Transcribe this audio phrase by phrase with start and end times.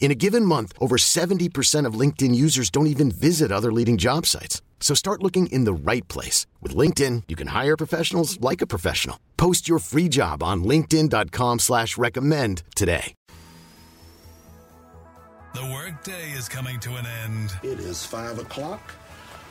[0.00, 4.24] In a given month, over 70% of LinkedIn users don't even visit other leading job
[4.24, 4.62] sites.
[4.80, 6.46] So start looking in the right place.
[6.62, 9.18] With LinkedIn, you can hire professionals like a professional.
[9.36, 13.14] Post your free job on linkedin.com slash recommend today.
[15.54, 17.52] The workday is coming to an end.
[17.64, 18.92] It is 5 o'clock.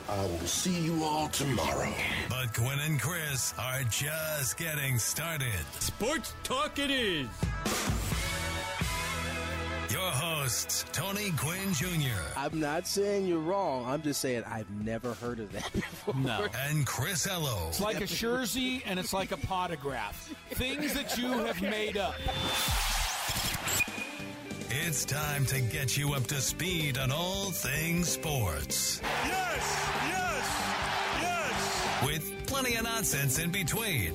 [0.08, 1.92] I will see you all tomorrow.
[2.30, 5.60] But Gwynn and Chris are just getting started.
[5.80, 7.28] Sports Talk it is.
[9.90, 12.20] Your hosts, Tony Gwynn Jr.
[12.36, 13.86] I'm not saying you're wrong.
[13.86, 16.14] I'm just saying I've never heard of that before.
[16.14, 16.46] No.
[16.68, 17.68] and Chris Ello.
[17.68, 20.12] It's like a Jersey and it's like a potograph.
[20.50, 22.14] Things that you have made up.
[24.70, 29.00] It's time to get you up to speed on all things sports.
[29.24, 32.04] Yes, yes, yes.
[32.04, 34.12] With plenty of nonsense in between.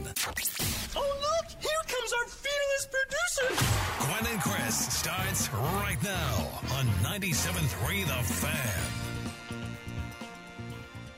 [5.53, 8.83] Right now on 97.3 The Fan.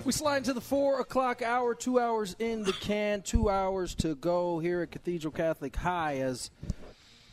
[0.03, 4.15] We slide into the four o'clock hour, two hours in the can, two hours to
[4.15, 6.51] go here at Cathedral Catholic High as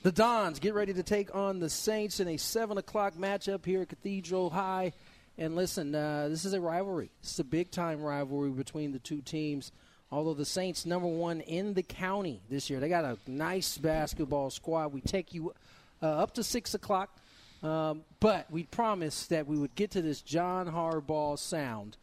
[0.02, 3.82] the Dons get ready to take on the Saints in a seven o'clock matchup here
[3.82, 4.92] at Cathedral High.
[5.36, 7.10] And listen, uh, this is a rivalry.
[7.20, 9.70] It's a big time rivalry between the two teams.
[10.10, 14.50] Although the Saints number one in the county this year, they got a nice basketball
[14.50, 14.92] squad.
[14.92, 15.52] We take you
[16.06, 17.16] up to six o'clock,
[17.62, 21.96] um, but we promised that we would get to this John Harbaugh sound.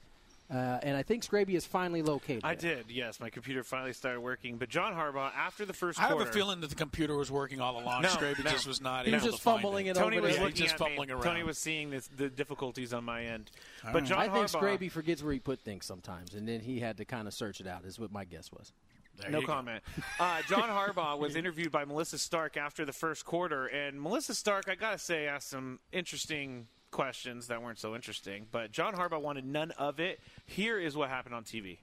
[0.51, 2.41] Uh, and I think Scraby is finally located.
[2.43, 3.19] I did, yes.
[3.19, 4.57] My computer finally started working.
[4.57, 7.61] But John Harbaugh, after the first I have a feeling that the computer was working
[7.61, 8.01] all along.
[8.09, 8.49] No, Scraby no.
[8.49, 10.45] just was not He was just to find fumbling it Tony was there.
[10.45, 11.13] looking just at fumbling me.
[11.13, 11.23] around.
[11.23, 13.51] Tony was seeing this, the difficulties on my end.
[13.93, 16.79] but John I think Harbaugh, Scraby forgets where he put things sometimes, and then he
[16.79, 17.85] had to kind of search it out.
[17.85, 18.71] Is what my guess was.
[19.19, 19.83] There no comment.
[20.19, 24.67] Uh, John Harbaugh was interviewed by Melissa Stark after the first quarter, and Melissa Stark,
[24.69, 28.47] I gotta say, asked some interesting questions that weren't so interesting.
[28.51, 30.19] But John Harbaugh wanted none of it.
[30.45, 31.79] Here is what happened on TV.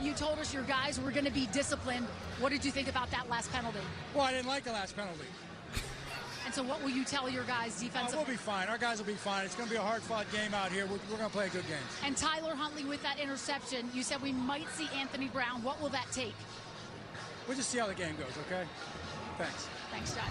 [0.00, 2.06] You told us your guys were going to be disciplined.
[2.40, 3.80] What did you think about that last penalty?
[4.14, 5.26] Well, I didn't like the last penalty.
[6.56, 8.16] And so, what will you tell your guys Uh, defensively?
[8.24, 8.68] we'll be fine.
[8.68, 9.44] Our guys will be fine.
[9.44, 10.86] It's going to be a hard-fought game out here.
[10.86, 11.76] We're, we're going to play a good game.
[12.04, 15.62] and Tyler Huntley with that interception, you said we might see Anthony Brown.
[15.62, 16.34] What will that take?
[17.46, 18.64] We'll just see how the game goes, okay?
[19.38, 19.68] Thanks.
[19.90, 20.30] Thanks, John.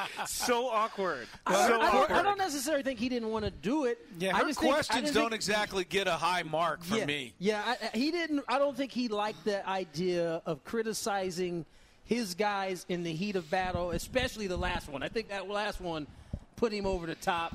[0.26, 1.26] So awkward.
[1.46, 2.16] I, so don't, I, don't, awkward.
[2.18, 3.98] I don't necessarily think he didn't want to do it.
[4.18, 6.98] Yeah, I her just think- I questions don't think- exactly get a high mark from
[6.98, 7.34] yeah, me.
[7.38, 8.44] Yeah, I, I- he didn't.
[8.48, 11.64] I don't think he liked the idea of criticizing
[12.10, 15.00] his guys in the heat of battle, especially the last one.
[15.04, 16.08] I think that last one
[16.56, 17.54] put him over the top.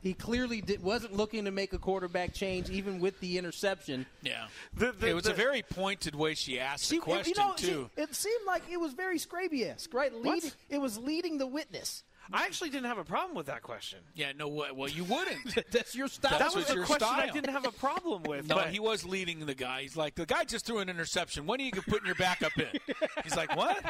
[0.00, 4.06] He clearly did, wasn't looking to make a quarterback change, even with the interception.
[4.22, 7.34] Yeah, The- the- it was the- a very pointed way she asked She- the question
[7.36, 7.90] you know, too.
[7.96, 10.14] she- it seemed like it was very Scraby-esque, right?
[10.14, 12.04] Leading, it was leading the witness.
[12.32, 13.98] I actually didn't have a problem with that question.
[14.14, 14.76] yeah, no, what?
[14.76, 15.58] Well, you wouldn't.
[15.70, 16.38] That's your style.
[16.38, 18.46] That was a your question I didn't have a problem with.
[18.56, 19.82] No, but he was leading the guy.
[19.82, 21.46] He's like, the guy just threw an interception.
[21.46, 22.68] When are you putting your backup in?
[23.24, 23.82] He's like, what?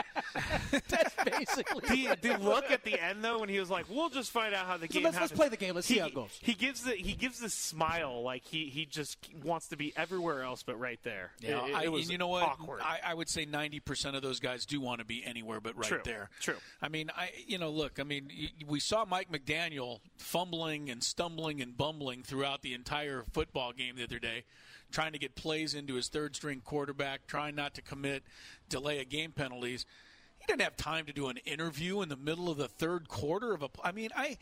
[0.88, 2.06] That's basically.
[2.06, 4.66] the, the look at the end though when he was like we'll just find out
[4.66, 5.74] how the game let's- let's play the game.
[5.74, 6.30] Let's see how it goes.
[6.40, 10.42] he gives the he gives the smile like he he just wants to be everywhere
[10.42, 12.42] else but right there Yeah, it, it, I, it was and you know what?
[12.44, 15.60] awkward I, I would say ninety percent of those guys do want to be anywhere
[15.60, 16.30] but right True, there.
[16.40, 16.56] true.
[16.82, 18.25] I mean, I you know, look, I mean,
[18.66, 24.04] we saw Mike McDaniel fumbling and stumbling and bumbling throughout the entire football game the
[24.04, 24.44] other day,
[24.90, 28.22] trying to get plays into his third string quarterback, trying not to commit
[28.68, 29.86] delay of game penalties.
[30.38, 33.52] He didn't have time to do an interview in the middle of the third quarter
[33.52, 33.68] of a.
[33.82, 34.36] I mean, I,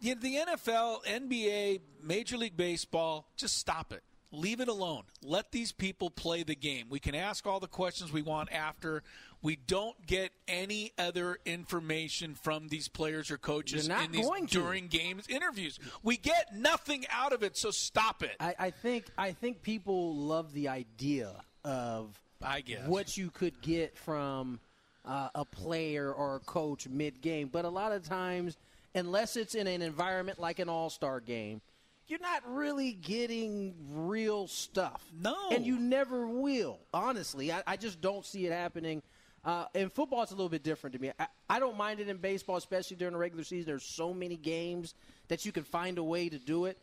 [0.00, 4.02] you know, the NFL, NBA, Major League Baseball, just stop it.
[4.32, 5.04] Leave it alone.
[5.22, 6.86] Let these people play the game.
[6.90, 9.04] We can ask all the questions we want after.
[9.44, 15.28] We don't get any other information from these players or coaches in these during games
[15.28, 15.78] interviews.
[16.02, 18.36] We get nothing out of it, so stop it.
[18.40, 21.30] I, I think I think people love the idea
[21.62, 22.88] of I guess.
[22.88, 24.60] what you could get from
[25.04, 27.50] uh, a player or a coach mid game.
[27.52, 28.56] But a lot of times,
[28.94, 31.60] unless it's in an environment like an All Star game,
[32.06, 35.04] you're not really getting real stuff.
[35.20, 35.36] No.
[35.50, 36.78] and you never will.
[36.94, 39.02] Honestly, I, I just don't see it happening.
[39.44, 41.10] Uh, in football, it's a little bit different to me.
[41.18, 43.66] I, I don't mind it in baseball, especially during the regular season.
[43.66, 44.94] There's so many games
[45.28, 46.78] that you can find a way to do it.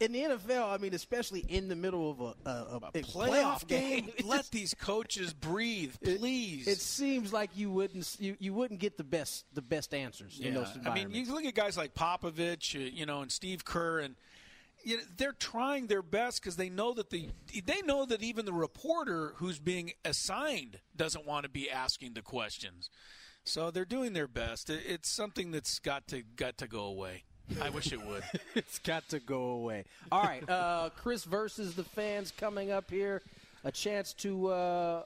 [0.00, 3.66] In the NFL, I mean, especially in the middle of a, a, a, a playoff
[3.66, 4.10] game.
[4.16, 6.68] it Let just- these coaches breathe, please.
[6.68, 10.54] It, seems like you wouldn't you, you wouldn't get the best the best answers in
[10.54, 13.98] those I mean, you look at guys like Popovich, uh, you know, and Steve Kerr,
[13.98, 14.14] and
[14.84, 17.28] you know, they're trying their best because they know that the
[17.64, 22.22] they know that even the reporter who's being assigned doesn't want to be asking the
[22.22, 22.90] questions.
[23.44, 24.70] So they're doing their best.
[24.70, 27.24] It, it's something that's got to got to go away.
[27.62, 28.22] I wish it would.
[28.54, 29.84] it's got to go away.
[30.12, 33.22] All right, uh, Chris versus the fans coming up here.
[33.64, 35.02] A chance to uh,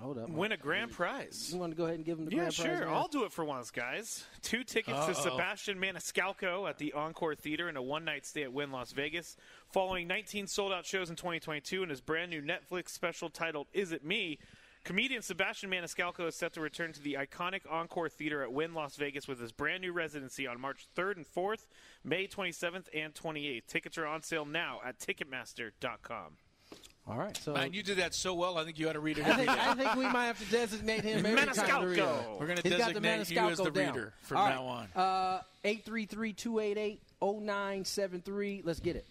[0.00, 0.28] hold up.
[0.30, 1.50] Win a grand prize.
[1.52, 2.78] You want to go ahead and give him the Yeah, grand prize?
[2.78, 2.88] sure.
[2.88, 4.24] I'll do it for once, guys.
[4.42, 5.08] Two tickets Uh-oh.
[5.08, 8.92] to Sebastian Maniscalco at the Encore Theater and a one night stay at Wynn Las
[8.92, 9.36] Vegas.
[9.72, 13.92] Following 19 sold out shows in 2022 and his brand new Netflix special titled Is
[13.92, 14.38] It Me?
[14.82, 18.96] Comedian Sebastian Maniscalco is set to return to the iconic Encore Theater at Wynn Las
[18.96, 21.66] Vegas with his brand new residency on March 3rd and 4th,
[22.02, 23.66] May 27th and 28th.
[23.66, 26.38] Tickets are on sale now at Ticketmaster.com.
[27.10, 28.56] All right, so Man, you did that so well.
[28.56, 29.48] I think you ought to read it I think.
[29.50, 31.98] I think we might have to designate him every time to read.
[31.98, 32.38] Maniscalco.
[32.38, 33.94] We're going to He's got the designate you as the down.
[33.94, 34.88] reader from All now on.
[34.94, 35.02] right.
[35.02, 38.60] Uh, 833-288-0973.
[38.64, 39.06] Let's get it.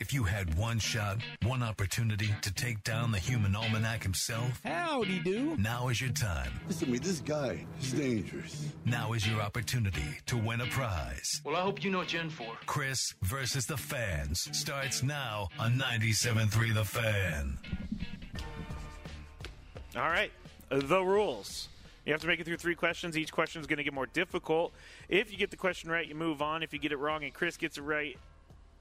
[0.00, 5.20] If you had one shot, one opportunity to take down the human almanac himself, Howdy
[5.20, 5.56] do.
[5.56, 6.52] now is your time.
[6.66, 8.68] Listen to me, this guy, he's dangerous.
[8.84, 11.40] Now is your opportunity to win a prize.
[11.44, 12.46] Well, I hope you know what you're in for.
[12.66, 17.58] Chris versus the fans starts now on 97.3 The Fan.
[19.96, 20.32] All right.
[20.70, 21.68] The rules.
[22.04, 23.16] You have to make it through three questions.
[23.16, 24.72] Each question is going to get more difficult.
[25.08, 26.62] If you get the question right, you move on.
[26.62, 28.18] If you get it wrong and Chris gets it right,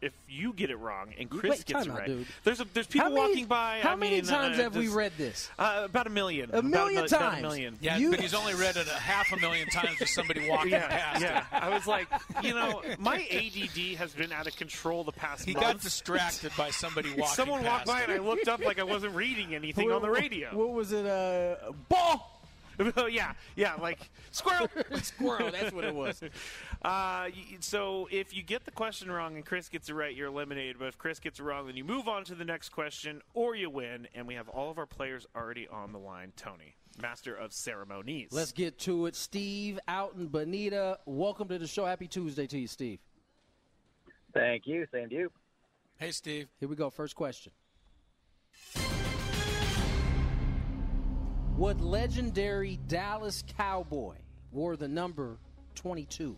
[0.03, 2.27] if you get it wrong and Chris Wait, gets it time out, right, dude.
[2.43, 3.79] there's a, there's people many- walking by.
[3.81, 5.49] How I many mean, times uh, have we read this?
[5.57, 6.49] Uh, about a million.
[6.53, 7.77] A About million mil- About a million.
[7.81, 10.71] Yeah, You- but he's only read it a half a million times with somebody walking
[10.71, 11.21] Yeah, past.
[11.21, 11.39] yeah.
[11.39, 11.45] him.
[11.51, 12.07] I was like,
[12.41, 15.65] you know, my ADD has been out of control the past He month.
[15.65, 18.09] got distracted by somebody walking Someone walked by him.
[18.11, 20.49] and I looked up like I wasn't reading anything on the radio.
[20.55, 21.05] What was it?
[21.05, 21.55] Uh,
[21.89, 22.32] ball.
[22.97, 24.69] Oh, yeah, yeah, like squirrel.
[25.01, 25.51] Squirrel.
[25.51, 26.23] That's what it was.
[26.83, 27.29] Uh,
[27.61, 30.77] so if you get the question wrong and Chris gets it right, you're eliminated.
[30.77, 33.55] But if Chris gets it wrong, then you move on to the next question, or
[33.55, 34.05] you win.
[34.13, 36.33] And we have all of our players already on the line.
[36.35, 38.29] Tony, master of ceremonies.
[38.33, 39.15] Let's get to it.
[39.15, 40.99] Steve out in Bonita.
[41.05, 41.85] Welcome to the show.
[41.85, 42.99] Happy Tuesday to you, Steve.
[44.33, 44.85] Thank you.
[44.91, 45.31] Same to you.
[45.97, 46.49] Hey, Steve.
[46.59, 46.89] Here we go.
[46.89, 47.53] First question.
[51.63, 54.15] What legendary Dallas Cowboy
[54.51, 55.37] wore the number
[55.75, 56.35] 22?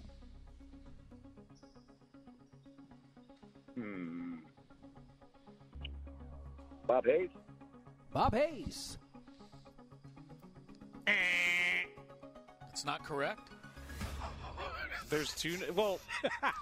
[3.74, 4.36] Hmm.
[6.86, 7.31] Bob Hayes.
[8.13, 9.00] Bob Hayes.
[12.69, 13.50] It's not correct.
[15.10, 15.57] There's two.
[15.74, 16.00] Well,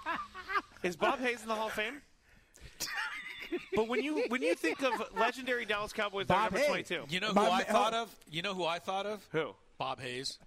[0.82, 2.00] is Bob Hayes in the Hall of Fame?
[3.74, 6.86] But when you when you think of legendary Dallas Cowboys, Bob number Hayes.
[6.88, 7.04] 22.
[7.10, 8.02] You know who My I ma- thought oh.
[8.02, 8.16] of?
[8.30, 9.26] You know who I thought of?
[9.32, 9.54] Who?
[9.78, 10.38] Bob Hayes.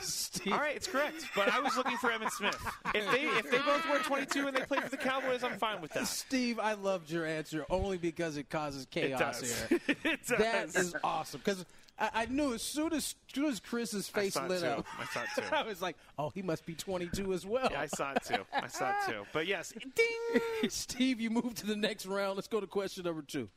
[0.00, 0.52] Steve.
[0.52, 1.26] All right, it's correct.
[1.36, 2.58] But I was looking for Emmitt Smith.
[2.94, 5.80] If they if they both wear 22 and they play for the Cowboys, I'm fine
[5.80, 6.06] with that.
[6.06, 9.62] Steve, I loved your answer only because it causes chaos does.
[9.68, 9.80] here.
[10.04, 10.38] it does.
[10.38, 11.64] That is awesome because
[11.98, 14.66] I, I knew as soon as, soon as Chris's face lit too.
[14.66, 15.42] up, I saw it too.
[15.54, 18.44] I was like, "Oh, he must be 22 as well." Yeah, I saw it too.
[18.52, 19.22] I saw it too.
[19.32, 20.70] But yes, ding.
[20.70, 22.36] Steve, you move to the next round.
[22.36, 23.48] Let's go to question number two.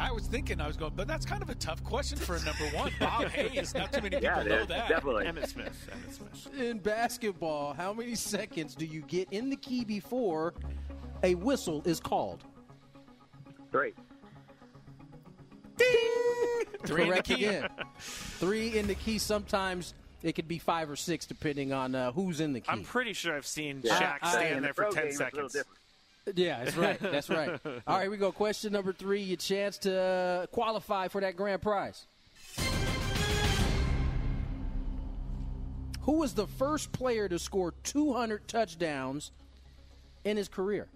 [0.00, 2.42] I was thinking I was going, but that's kind of a tough question for a
[2.44, 2.92] number one.
[3.00, 3.74] Bob Hayes.
[3.74, 4.88] Not too many people Yeah, know it is, that.
[4.88, 5.24] definitely.
[5.24, 5.90] Emmitt Smith.
[5.90, 6.60] Emmitt Smith.
[6.60, 10.54] In basketball, how many seconds do you get in the key before
[11.24, 12.44] a whistle is called?
[13.72, 13.92] Three.
[15.78, 17.44] Three in the Correct key.
[17.46, 17.68] again.
[17.98, 19.18] Three in the key.
[19.18, 22.70] Sometimes it could be five or six, depending on uh, who's in the key.
[22.70, 23.98] I'm pretty sure I've seen Yeah.
[24.00, 25.74] Shaq I- stand In there the for 10 game, it's a little seconds.
[26.34, 27.00] Yeah, that's right.
[27.00, 27.48] That's right.
[27.64, 28.30] All right, here we go.
[28.32, 29.22] Question number three.
[29.22, 32.06] Your chance to uh, qualify for that grand prize.
[36.02, 39.30] Who was the first player to score 200 touchdowns
[40.24, 40.86] in his career?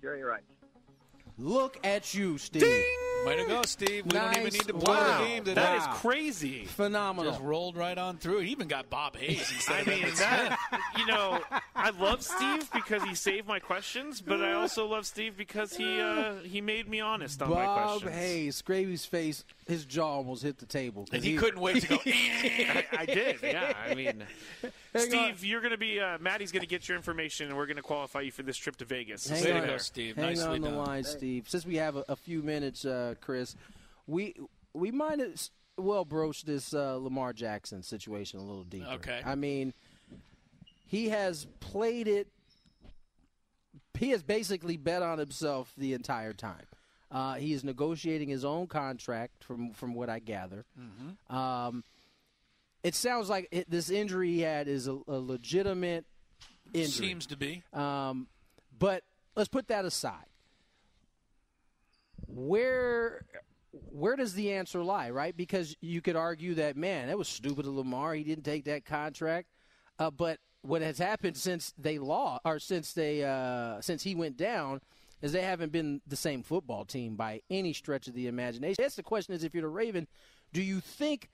[0.00, 0.42] Jerry Rice.
[1.38, 2.62] Look at you, Steve.
[3.24, 4.04] Way to go, Steve.
[4.06, 5.18] We don't even need to play work.
[5.18, 5.54] the game today.
[5.54, 6.64] That is crazy.
[6.64, 7.30] Phenomenal.
[7.32, 8.40] Just rolled right on through.
[8.40, 10.58] He even got Bob Hayes instead I mean, Emmitt that,
[10.98, 11.38] you know,
[11.76, 16.00] I love Steve because he saved my questions, but I also love Steve because he
[16.00, 18.02] uh, he made me honest on my questions.
[18.02, 18.12] Bob.
[18.12, 21.04] Hayes, Gravy's face, his jaw almost hit the table.
[21.04, 21.98] 'cause And he couldn't wait to go.
[22.06, 23.72] I, I did, yeah.
[23.88, 24.24] I mean,
[24.92, 27.66] Hang Steve, you're going to be uh, Maddie's going to get your information, and we're
[27.66, 29.26] going to qualify you for this trip to Vegas.
[29.26, 30.14] Hang Stay on, there.
[30.14, 31.48] Hang on the line, Steve.
[31.48, 33.56] Since we have a, a few minutes, uh, Chris,
[34.06, 34.34] we
[34.74, 38.90] we might as well broach this uh, Lamar Jackson situation a little deeper.
[38.94, 39.22] Okay.
[39.24, 39.72] I mean,
[40.86, 42.28] he has played it.
[43.98, 46.66] He has basically bet on himself the entire time.
[47.10, 50.66] Uh, he is negotiating his own contract, from from what I gather.
[50.78, 51.34] Mm-hmm.
[51.34, 51.84] Um,
[52.82, 56.04] it sounds like it, this injury he had is a, a legitimate
[56.72, 57.08] injury.
[57.08, 57.62] Seems to be.
[57.72, 58.26] Um,
[58.78, 59.02] but
[59.36, 60.26] let's put that aside.
[62.26, 63.24] Where
[63.90, 65.36] where does the answer lie, right?
[65.36, 68.14] Because you could argue that man, that was stupid of Lamar.
[68.14, 69.48] He didn't take that contract.
[69.98, 74.36] Uh, but what has happened since they lost, or since they uh, since he went
[74.36, 74.80] down,
[75.20, 78.76] is they haven't been the same football team by any stretch of the imagination.
[78.78, 80.06] That's the question: is if you're the Raven,
[80.52, 81.30] do you think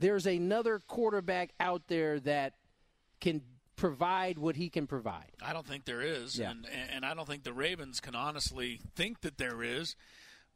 [0.00, 2.54] there's another quarterback out there that
[3.20, 3.42] can
[3.76, 5.30] provide what he can provide?
[5.42, 6.50] I don't think there is, Yeah.
[6.50, 9.94] and and I don't think the Ravens can honestly think that there is.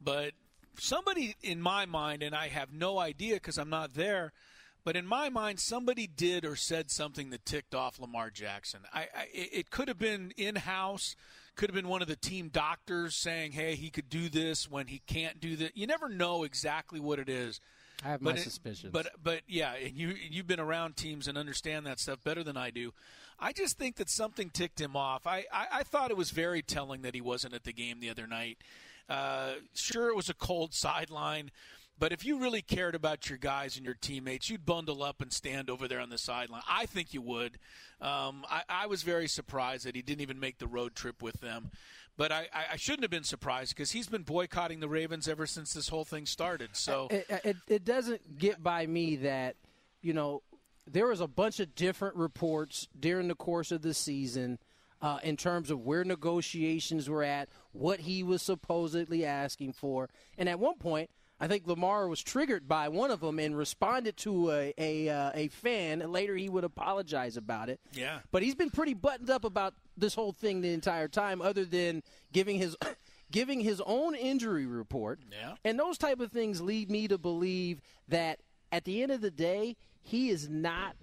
[0.01, 0.33] But
[0.77, 4.33] somebody in my mind, and I have no idea because I'm not there.
[4.83, 8.81] But in my mind, somebody did or said something that ticked off Lamar Jackson.
[8.93, 11.15] I, I it it could have been in house,
[11.55, 14.85] could have been one of the team doctors saying, "Hey, he could do this when
[14.87, 17.59] he can't do that." You never know exactly what it is.
[18.03, 18.91] I have But my it- suspicions.
[18.91, 22.57] But but yeah, and you you've been around teams and understand that stuff better than
[22.57, 22.93] I do.
[23.39, 25.27] I just think that something ticked him off.
[25.27, 28.09] I, I, I thought it was very telling that he wasn't at the game the
[28.09, 28.59] other night.
[29.09, 31.51] Uh, sure, it was a cold sideline,
[31.99, 35.33] but if you really cared about your guys and your teammates, you'd bundle up and
[35.33, 36.61] stand over there on the sideline.
[36.69, 37.57] I think you would.
[38.01, 41.41] Um, I, I was very surprised that he didn't even make the road trip with
[41.41, 41.71] them.
[42.17, 45.73] But I, I shouldn't have been surprised because he's been boycotting the Ravens ever since
[45.73, 46.69] this whole thing started.
[46.73, 49.57] So it, it, it doesn't get by me that
[50.01, 50.41] you know
[50.87, 54.59] there was a bunch of different reports during the course of the season
[55.01, 60.47] uh, in terms of where negotiations were at, what he was supposedly asking for, and
[60.47, 61.09] at one point.
[61.45, 65.31] I think Lamar was triggered by one of them and responded to a a, uh,
[65.35, 66.01] a fan.
[66.01, 67.79] And later, he would apologize about it.
[67.93, 68.21] Yeah.
[68.31, 72.01] But he's been pretty buttoned up about this whole thing the entire time, other than
[72.33, 72.75] giving his
[73.31, 75.19] giving his own injury report.
[75.31, 75.53] Yeah.
[75.63, 78.39] And those type of things lead me to believe that
[78.71, 80.95] at the end of the day, he is not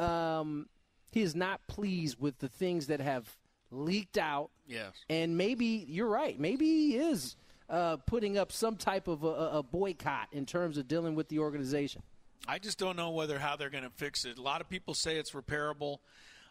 [0.00, 0.66] um,
[1.12, 3.30] he is not pleased with the things that have
[3.70, 4.50] leaked out.
[4.66, 4.90] Yes.
[5.08, 6.36] And maybe you're right.
[6.36, 7.36] Maybe he is
[7.68, 11.38] uh, putting up some type of a, a boycott in terms of dealing with the
[11.38, 12.02] organization.
[12.46, 14.38] I just don't know whether how they're going to fix it.
[14.38, 15.98] A lot of people say it's repairable.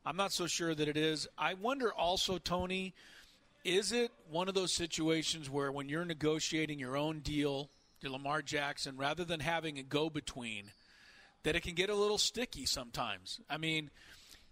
[0.06, 1.28] I'm not so sure that it is.
[1.38, 2.94] I wonder also, Tony,
[3.64, 7.70] is it one of those situations where when you're negotiating your own deal
[8.02, 10.72] to Lamar Jackson, rather than having a go between,
[11.44, 13.40] that it can get a little sticky sometimes?
[13.50, 13.92] I mean,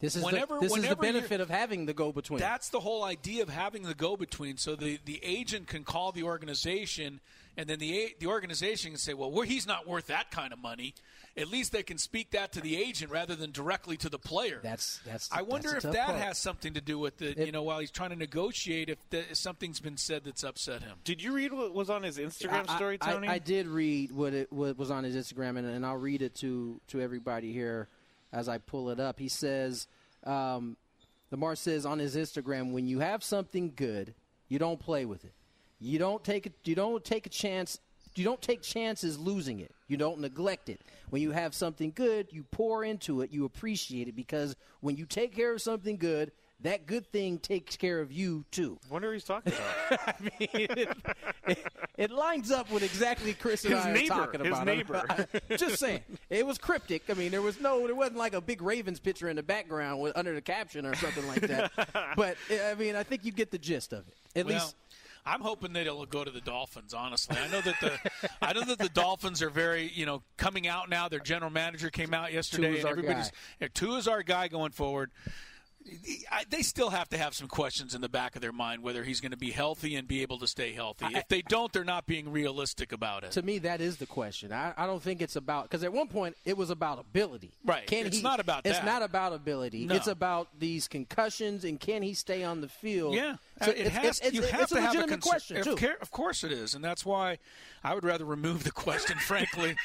[0.01, 2.39] This is whenever, the, this is the benefit of having the go between.
[2.39, 4.57] that's the whole idea of having the go between.
[4.57, 7.19] So the, the agent can call the organization,
[7.55, 10.59] and then the the organization can say, "Well, we're, he's not worth that kind of
[10.59, 10.95] money."
[11.37, 14.59] At least they can speak that to the agent rather than directly to the player.
[14.61, 15.29] That's that's.
[15.31, 16.19] I wonder that's if that part.
[16.19, 17.37] has something to do with it.
[17.37, 20.81] you know, while he's trying to negotiate, if, the, if something's been said that's upset
[20.81, 20.97] him.
[21.05, 23.27] Did you read what was on his Instagram I- story, I, Tony?
[23.29, 26.35] I, did read what it what was on his Instagram, and, and I'll read it
[26.35, 27.87] to to everybody here
[28.33, 29.19] as I pull it up.
[29.19, 29.87] He says,
[30.23, 30.77] um,
[31.31, 34.13] Lamar says on his Instagram, when you have something good,
[34.47, 35.33] you don't play with it.
[35.79, 36.51] You don't take.
[36.63, 37.79] You don't take a chance.
[38.15, 39.71] You don't take chances losing it.
[39.87, 40.81] You don't neglect it.
[41.09, 43.31] When you have something good, you pour into it.
[43.31, 46.31] You appreciate it because when you take care of something good,
[46.63, 48.77] that good thing takes care of you too.
[48.89, 49.99] wonder who he's talking about.
[50.07, 50.89] I mean, it,
[51.47, 54.65] it, it lines up with exactly Chris and His I neighbor, are talking his about.
[54.65, 55.27] neighbor.
[55.57, 57.03] Just saying, it was cryptic.
[57.09, 60.01] I mean, there was no, there wasn't like a big Ravens picture in the background
[60.01, 61.71] with, under the caption or something like that.
[62.15, 64.39] but I mean, I think you get the gist of it.
[64.39, 64.75] At well, least
[65.25, 66.93] I'm hoping that it'll go to the Dolphins.
[66.93, 70.67] Honestly, I know that the I know that the Dolphins are very you know coming
[70.67, 71.09] out now.
[71.09, 73.37] Their general manager came out yesterday, Tua's and our everybody's guy.
[73.61, 75.11] yeah, Tua's our guy going forward.
[76.49, 79.19] They still have to have some questions in the back of their mind whether he's
[79.21, 81.05] going to be healthy and be able to stay healthy.
[81.11, 83.31] if they don't, they're not being realistic about it.
[83.31, 84.51] to me, that is the question.
[84.53, 87.51] I, I don't think it's about because at one point it was about ability.
[87.65, 87.85] Right.
[87.87, 88.85] Can It's he, not about It's that.
[88.85, 89.85] not about ability.
[89.85, 89.95] No.
[89.95, 93.15] It's about these concussions and can he stay on the field?
[93.15, 94.17] Yeah, So it It's- has.
[94.19, 96.51] it's- you it's- have it's a to have a legitimate question, care- of course it
[96.51, 97.37] is, and that's why
[97.83, 99.75] I would rather remove the question, frankly,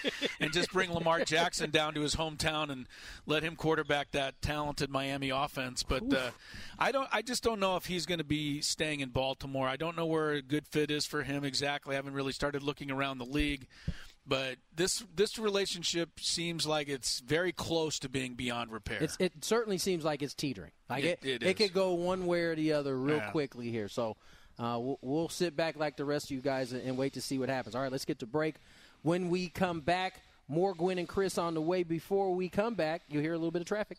[0.41, 2.87] and just bring Lamar Jackson down to his hometown and
[3.27, 5.83] let him quarterback that talented Miami offense.
[5.83, 6.31] But uh,
[6.79, 7.09] I don't.
[7.13, 9.69] I just don't know if he's going to be staying in Baltimore.
[9.69, 11.95] I don't know where a good fit is for him exactly.
[11.95, 13.67] I haven't really started looking around the league.
[14.29, 18.99] But this this relationship seems like it's very close to being beyond repair.
[19.01, 20.73] It's, it certainly seems like it's teetering.
[20.91, 21.55] Like It- it, it is.
[21.55, 23.31] could go one way or the other real Yeah.
[23.31, 23.89] quickly here.
[23.89, 24.17] So
[24.59, 27.21] uh, we'll, we'll sit back like the rest of you guys and, and wait to
[27.21, 27.75] see what happens.
[27.77, 28.57] All right, let's get to break.
[29.03, 31.83] When we come back, more Gwynn and Chris on the way.
[31.85, 33.99] Before we come back, you'll hear a little bit of traffic.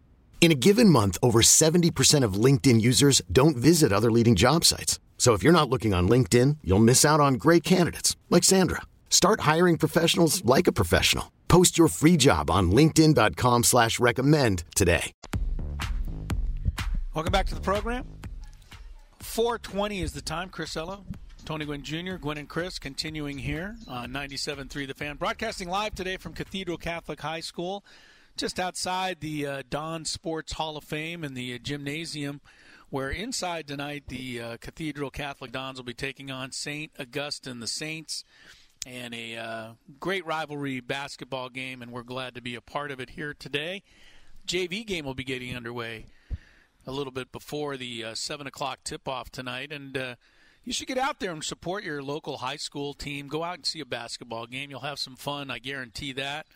[0.41, 4.99] In a given month, over 70% of LinkedIn users don't visit other leading job sites.
[5.19, 8.81] So if you're not looking on LinkedIn, you'll miss out on great candidates like Sandra.
[9.11, 11.31] Start hiring professionals like a professional.
[11.47, 15.11] Post your free job on linkedin.com slash recommend today.
[17.13, 18.07] Welcome back to the program.
[19.19, 20.49] 420 is the time.
[20.49, 21.05] Chris Ello,
[21.45, 25.17] Tony Gwynn Jr., Gwynn and Chris continuing here on 97.3 The Fan.
[25.17, 27.83] Broadcasting live today from Cathedral Catholic High School,
[28.37, 32.41] just outside the uh, Don Sports Hall of Fame and the uh, gymnasium,
[32.89, 36.91] where inside tonight the uh, Cathedral Catholic Dons will be taking on St.
[36.99, 38.23] Augustine the Saints
[38.85, 39.67] and a uh,
[39.99, 43.83] great rivalry basketball game, and we're glad to be a part of it here today.
[44.47, 46.05] JV game will be getting underway
[46.87, 49.71] a little bit before the uh, 7 o'clock tip off tonight.
[49.71, 50.15] And uh,
[50.63, 53.27] you should get out there and support your local high school team.
[53.27, 54.71] Go out and see a basketball game.
[54.71, 56.47] You'll have some fun, I guarantee that.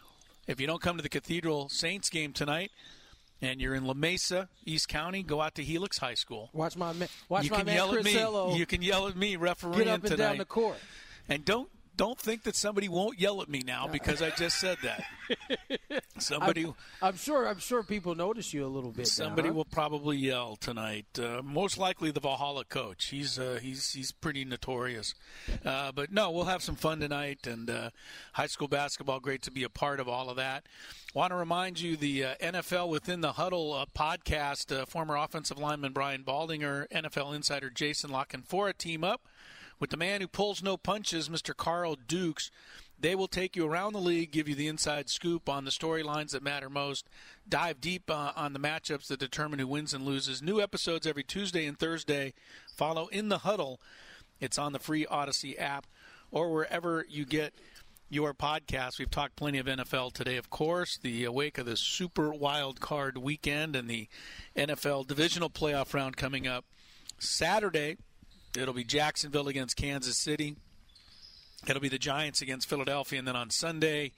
[0.48, 2.72] If you don't come to the Cathedral Saints game tonight,
[3.42, 6.50] and you're in La Mesa, East County, go out to Helix High School.
[6.54, 8.58] Watch my man, watch you my can man yell Chris at me.
[8.58, 10.18] You can yell at me, refereeing get up and tonight.
[10.18, 10.78] down the court.
[11.28, 14.78] And don't don't think that somebody won't yell at me now because I just said
[14.84, 15.04] that.
[16.18, 17.48] Somebody, I'm, I'm sure.
[17.48, 19.00] I'm sure people notice you a little bit.
[19.00, 19.56] now, somebody huh?
[19.56, 21.08] will probably yell tonight.
[21.20, 23.08] Uh, most likely the Valhalla coach.
[23.08, 25.16] He's uh, he's he's pretty notorious.
[25.66, 27.90] Uh, but no, we'll have some fun tonight and uh,
[28.34, 29.20] high school basketball.
[29.20, 30.66] Great to be a part of all of that.
[31.14, 34.76] Want to remind you the uh, NFL Within the Huddle uh, podcast.
[34.76, 39.22] Uh, former offensive lineman Brian Baldinger, NFL insider Jason La Canfora team up
[39.80, 41.56] with the man who pulls no punches, Mr.
[41.56, 42.52] Carl Dukes.
[42.98, 46.32] They will take you around the league, give you the inside scoop on the storylines
[46.32, 47.10] that matter most,
[47.48, 50.42] dive deep uh, on the matchups that determine who wins and loses.
[50.42, 52.34] New episodes every Tuesday and Thursday.
[52.76, 53.82] Follow In the Huddle.
[54.40, 55.88] It's on the free Odyssey app
[56.32, 57.54] or wherever you get
[58.10, 59.00] your podcast.
[59.00, 60.98] We've talked plenty of NFL today, of course.
[60.98, 64.08] The wake of the Super Wild Card weekend and the
[64.56, 66.66] NFL divisional playoff round coming up
[67.18, 67.98] Saturday.
[68.58, 70.56] It'll be Jacksonville against Kansas City.
[71.68, 73.20] It'll be the Giants against Philadelphia.
[73.20, 74.12] And then on Sunday,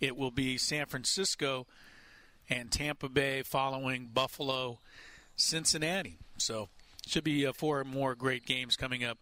[0.00, 1.66] it will be San Francisco
[2.48, 4.78] and Tampa Bay following Buffalo,
[5.36, 6.18] Cincinnati.
[6.38, 6.68] So,
[7.06, 9.18] should be uh, four more great games coming up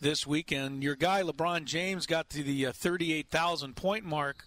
[0.00, 0.82] this weekend.
[0.82, 4.44] Your guy, LeBron James, got to the uh, 38,000 point mark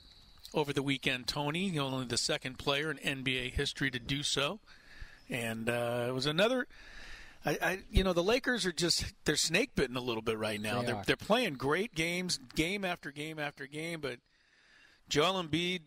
[0.54, 1.78] over the weekend, Tony.
[1.80, 4.60] Only the second player in NBA history to do so.
[5.30, 6.67] And uh, it was another.
[7.48, 10.60] I, I, you know, the Lakers are just they're snake bitten a little bit right
[10.60, 10.82] now.
[10.82, 11.04] They are are.
[11.06, 14.20] they're playing great games, game after game after game, but
[15.08, 15.82] Joel Embiid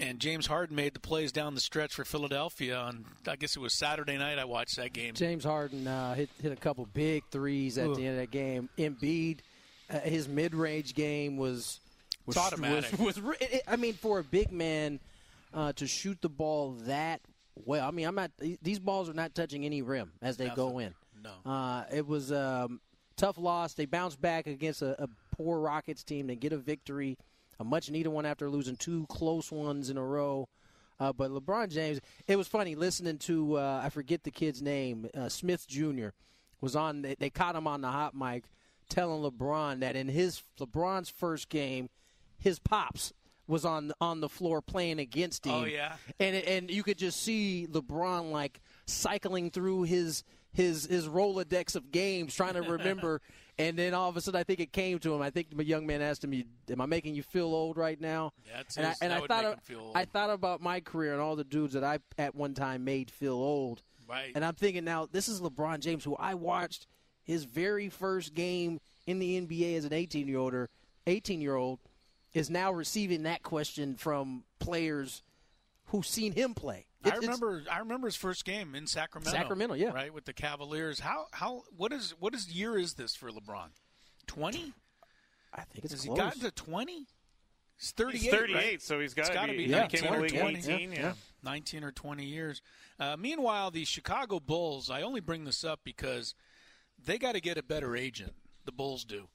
[0.00, 3.60] and James Harden made the plays down the stretch for Philadelphia on I guess it
[3.60, 4.38] was Saturday night.
[4.38, 5.12] I watched that game.
[5.12, 7.94] James Harden uh, hit hit a couple big threes at Ooh.
[7.94, 8.70] the end of that game.
[8.78, 9.40] Embiid,
[9.90, 11.80] uh, his mid range game was
[12.24, 12.98] was, It's automatic.
[12.98, 13.36] Was, was,
[13.68, 15.00] I mean, for a big man
[15.52, 17.20] uh, to shoot the ball that
[17.56, 18.30] well, I mean, I'm not.
[18.62, 20.56] These balls are not touching any rim as they Nothing.
[20.70, 20.94] go in.
[21.22, 21.50] No.
[21.50, 22.80] Uh, it was um,
[23.16, 23.74] tough loss.
[23.74, 26.26] They bounced back against a, a poor Rockets team.
[26.26, 27.16] They get a victory,
[27.58, 30.48] a much needed one after losing two close ones in a row.
[31.00, 35.08] Uh, but LeBron James, it was funny listening to uh, I forget the kid's name,
[35.14, 36.08] uh, Smith Jr.
[36.60, 37.02] was on.
[37.02, 38.44] They, they caught him on the hot mic,
[38.88, 41.88] telling LeBron that in his LeBron's first game,
[42.38, 43.12] his pops
[43.46, 45.62] was on on the floor playing against oh, him.
[45.62, 45.96] Oh, yeah?
[46.18, 51.90] and and you could just see LeBron like cycling through his his his Rolodex of
[51.90, 53.20] games, trying to remember.
[53.58, 55.22] and then all of a sudden, I think it came to him.
[55.22, 58.32] I think the young man asked him, "Am I making you feel old right now?"
[58.46, 59.96] Yeah, and I, and that I thought make him feel old.
[59.96, 63.10] I thought about my career and all the dudes that I at one time made
[63.10, 63.82] feel old.
[64.08, 64.32] Right.
[64.34, 66.86] And I'm thinking now, this is LeBron James, who I watched
[67.22, 70.54] his very first game in the NBA as an 18 year old,
[71.06, 71.80] 18 year old,
[72.34, 75.22] is now receiving that question from players
[75.86, 76.86] who've seen him play.
[77.04, 77.70] I It's- it's- remember.
[77.70, 79.30] I remember his first game in Sacramento.
[79.30, 79.90] Sacramento, yeah.
[79.90, 81.00] right with the Cavaliers.
[81.00, 83.70] How how what is what is year is this for LeBron?
[84.26, 84.72] Twenty?
[85.52, 86.16] I think it's Has close.
[86.16, 87.06] he gotten to twenty?
[87.76, 88.20] He's thirty-eight.
[88.22, 88.82] He's 38, right?
[88.82, 89.64] so he's It's gotta gotta be- be.
[89.66, 90.58] he 19 came in the league 20.
[90.60, 91.14] 18, yeah.
[91.42, 92.62] 19 or 20 years.
[92.98, 96.34] Uh, meanwhile, the Chicago Bulls, I only bring this up because
[96.98, 98.34] they got to get a better agent.
[98.64, 99.28] The Bulls do.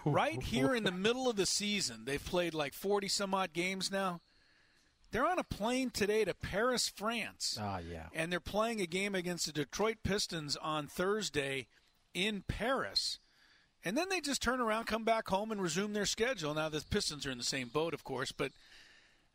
[0.04, 3.90] Right here in the middle of the season, they've played like 40 some odd games
[3.90, 4.20] now.
[5.10, 7.58] They're on a plane today to Paris, France.
[7.60, 8.06] Ah, yeah.
[8.14, 11.66] And they're playing a game against the Detroit Pistons on Thursday
[12.14, 13.18] in Paris.
[13.84, 16.54] And then they just turn around, come back home, and resume their schedule.
[16.54, 18.52] Now, the Pistons are in the same boat, of course, but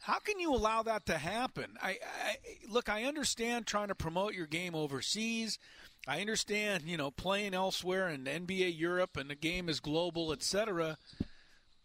[0.01, 1.77] how can you allow that to happen?
[1.81, 1.97] I,
[2.27, 2.37] I
[2.69, 2.89] look.
[2.89, 5.57] I understand trying to promote your game overseas.
[6.07, 10.97] I understand, you know, playing elsewhere in NBA Europe and the game is global, etc.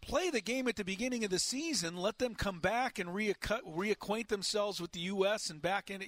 [0.02, 1.96] Play the game at the beginning of the season.
[1.96, 5.48] Let them come back and reacquaint themselves with the U.S.
[5.50, 6.02] and back in,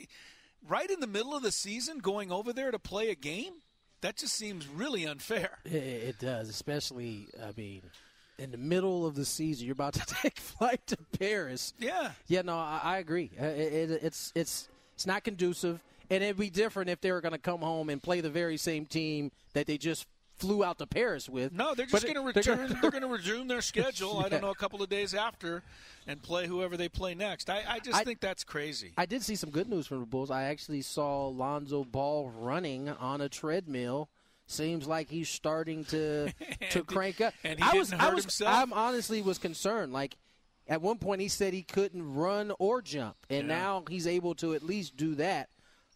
[0.66, 3.55] right in the middle of the season, going over there to play a game.
[4.03, 5.59] That just seems really unfair.
[5.64, 7.29] It, does, especially.
[7.40, 7.83] I mean,
[8.38, 11.72] in the middle of the season, you're about to take flight to Paris.
[11.79, 12.11] Yeah.
[12.27, 13.31] Yeah, no, I, I agree.
[13.38, 15.81] It, it, it's it's it's not conducive,
[16.12, 18.57] and it'd be different if they were going to come home and play the very
[18.57, 21.53] same team that they just flew out to Paris with.
[21.53, 22.77] No, they're just going to return.
[22.81, 24.18] They're going to resume their schedule.
[24.18, 25.62] I don't know, a couple of days after,
[26.07, 27.48] and play whoever they play next.
[27.48, 28.92] I, I just I- think that's crazy.
[28.96, 30.31] I did see some good news from the Bulls.
[30.31, 34.09] I actually saw Lonzo Ball running on a treadmill.
[34.46, 36.33] Seems like he's starting to
[36.70, 37.33] to crank up.
[37.44, 38.53] and he I was, I was, himself?
[38.55, 39.92] I'm honestly was concerned.
[39.92, 40.16] Like
[40.66, 43.55] at one point, he said he couldn't run or jump, and Yeah.
[43.55, 45.48] now he's able to at least do that.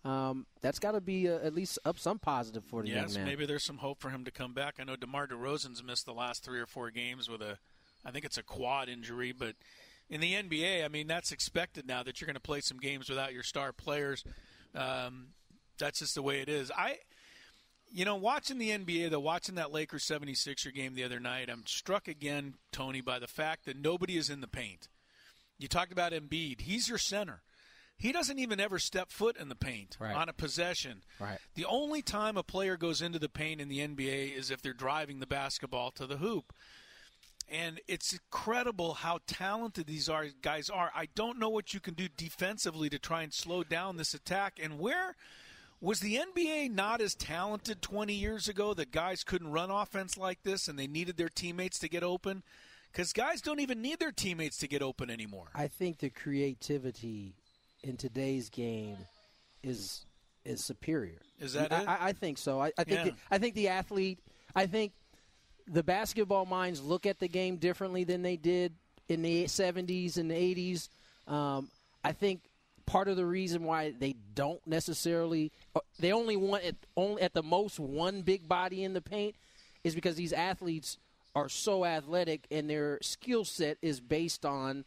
[0.07, 3.15] Um, that's got to be uh at least up some positive for the yes, young
[3.15, 3.25] man.
[3.25, 4.77] maybe there's some hope for him to come back.
[4.79, 7.59] I know DeMar DeRozan's missed the last three or four games with a,
[8.05, 9.57] I think it's a quad injury, but
[10.09, 13.09] in the NBA, I mean that's expected now that you're going to play some games
[13.09, 14.23] without your star players.
[14.77, 15.29] Um,
[15.79, 16.71] that's just the way it is.
[16.71, 16.99] I,
[17.91, 21.67] you know, watching the NBA, though, watching that Lakers 76er game the other night, I'm
[21.67, 24.89] struck again, Tony, by the fact that nobody is in the paint.
[25.59, 26.63] You talked about Embiid.
[26.63, 27.43] He's your center.
[27.99, 30.15] He doesn't even ever step foot in the paint Right.
[30.15, 31.03] on a possession.
[31.19, 31.39] Right.
[31.55, 34.73] The only time a player goes into the paint in the NBA is if they're
[34.75, 36.53] driving the basketball to the hoop.
[37.49, 40.91] And it's incredible how talented these are, guys are.
[40.95, 44.59] I don't know what you can do defensively to try and slow down this attack.
[44.61, 45.15] And where
[45.81, 50.43] was the NBA not as talented 20 years ago that guys couldn't run offense like
[50.43, 52.43] this and they needed their teammates to get open?
[52.91, 55.49] Because guys don't even need their teammates to get open anymore.
[55.55, 57.35] I think the creativity
[57.83, 58.97] in today's game
[59.63, 60.05] is
[60.45, 61.19] is superior.
[61.41, 61.89] Is that I, it?
[61.89, 62.61] I, I think so.
[62.61, 63.05] I, I think Yeah.
[63.05, 64.19] the, I think the athlete.
[64.55, 64.93] I think
[65.67, 68.73] the basketball minds look at the game differently than they did
[69.09, 70.89] in the 70s and the 80s.
[71.27, 71.69] Um,
[72.05, 72.43] I think
[72.87, 77.35] part of the reason why they don't necessarily uh, they only want at only at
[77.35, 79.35] the most one big body in the paint
[79.83, 80.99] is because these athletes
[81.35, 84.85] are so athletic and their skill set is based on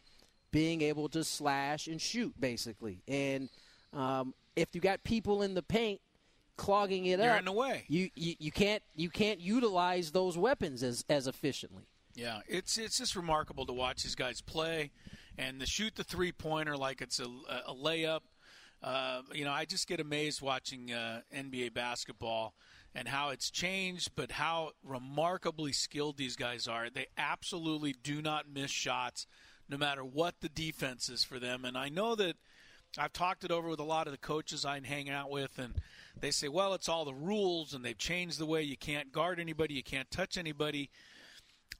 [0.50, 3.48] being able to slash and shoot basically and
[3.92, 6.00] um, if you got people in the paint
[6.56, 7.84] clogging it You're up in the way.
[7.88, 11.84] you, you you can't you can't utilize those weapons as as efficiently
[12.14, 14.90] Yeah, it's it's just remarkable to watch these guys play,
[15.38, 17.24] and to shoot the three pointer like it's a,
[17.66, 18.20] a layup.
[18.82, 22.54] Uh, you know, I just get amazed watching uh, NBA basketball
[22.94, 26.90] and how it's changed, but how remarkably skilled these guys are.
[26.90, 29.26] They absolutely do not miss shots,
[29.70, 31.64] no matter what the defense is for them.
[31.64, 32.36] And I know that
[32.98, 35.74] I've talked it over with a lot of the coaches I hang out with, and
[36.18, 39.38] they say, well, it's all the rules, and they've changed the way you can't guard
[39.38, 40.90] anybody, you can't touch anybody.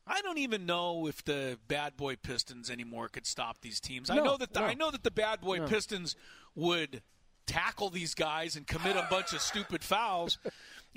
[0.07, 4.09] I don't even know if the bad boy Pistons anymore could stop these teams.
[4.09, 4.67] I know that the, no.
[4.67, 5.67] I know that the bad boy No.
[5.67, 6.17] Pistons
[6.55, 7.03] would
[7.47, 10.39] tackle these guys and commit a bunch of stupid fouls,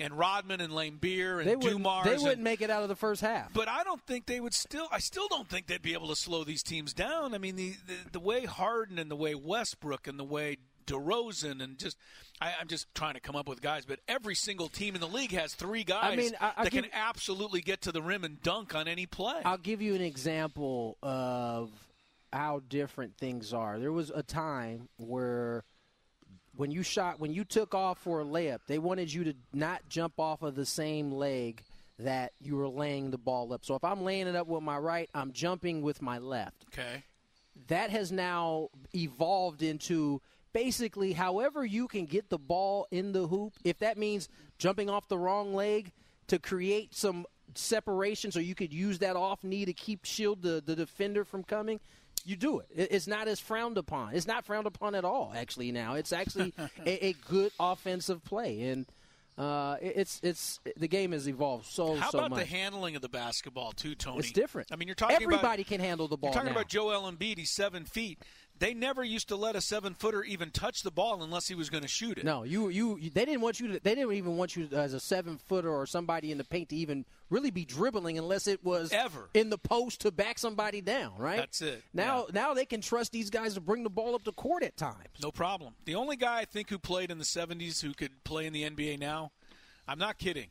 [0.00, 2.04] and Rodman and Laimbeer and They wouldn't, Dumars.
[2.06, 3.52] they wouldn't make it out of the first half.
[3.52, 4.88] but I don't think they would still.
[4.90, 7.34] I still don't think they'd be able to slow these teams down.
[7.34, 11.62] I mean, the the, the way Harden and the way Westbrook and the way DeRozan
[11.62, 11.96] and just
[12.40, 15.08] I, I'm just trying to come up with guys, but every single team in the
[15.08, 18.42] league has three guys I mean, I- that can absolutely get to the rim and
[18.42, 19.40] dunk on any play.
[19.44, 21.70] I'll give you an example of
[22.32, 23.78] how different things are.
[23.78, 25.62] There was a time where
[26.56, 29.88] when you shot when you took off for a layup, they wanted you to not
[29.88, 31.62] jump off of the same leg
[31.98, 33.64] that you were laying the ball up.
[33.64, 36.66] So if I'm laying it up with my right, I'm jumping with my left.
[36.72, 37.04] okay.
[37.68, 40.20] That has now evolved into
[40.52, 43.54] basically however you can get the ball in the hoop.
[43.62, 45.92] If that means jumping off the wrong leg
[46.26, 50.62] to create some separation so you could use that off knee to keep shield the,
[50.64, 51.78] the defender from coming,
[52.24, 52.66] you do it.
[52.74, 54.14] It- It's not as frowned upon.
[54.14, 55.94] It's not frowned upon at all, actually, now.
[55.94, 56.52] It's actually
[56.86, 58.62] a, a good offensive play.
[58.62, 58.86] And
[59.36, 62.40] uh, it's it's the game has evolved so How so about much.
[62.40, 64.20] the handling of the basketball too, Tony?
[64.20, 64.68] It's different.
[64.72, 66.58] I mean, you're talking about Everybody can handle the ball You're talking now.
[66.60, 67.38] about Joel Embiid.
[67.38, 68.20] He's seven feet.
[68.56, 71.70] They never used to let a seven footer even touch the ball unless he was
[71.70, 72.24] going to shoot it.
[72.24, 74.94] No, you, you you they didn't want you to they didn't even want you as
[74.94, 78.64] a seven footer or somebody in the paint to even really be dribbling unless it
[78.64, 79.28] was Ever.
[79.34, 81.38] in the post to back somebody down, right?
[81.38, 81.82] That's it.
[81.92, 84.76] Now now they can trust these guys to bring the ball up the court at
[84.76, 85.20] times.
[85.20, 85.74] No problem.
[85.84, 88.62] The only guy I think who played in the 70s who could play in the
[88.70, 89.32] NBA now,
[89.88, 90.50] I'm not kidding,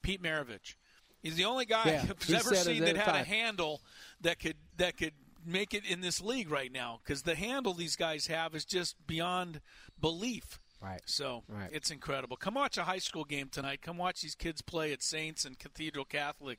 [0.00, 0.76] Pete Maravich.
[1.22, 3.80] He's the only guy Yeah, I've ever seen that had a handle
[4.22, 5.12] that could that could
[5.44, 8.96] make it in this league right now because the handle these guys have is just
[9.06, 9.60] beyond
[10.00, 10.58] belief.
[10.80, 11.00] Right.
[11.06, 11.70] So Right.
[11.72, 12.36] it's incredible.
[12.36, 13.82] Come watch a high school game tonight.
[13.82, 16.58] Come watch these kids play at Saints and Cathedral Catholic.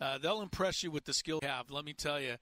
[0.00, 1.70] Uh, they'll impress you with the skill they have.
[1.70, 2.36] Let me tell you,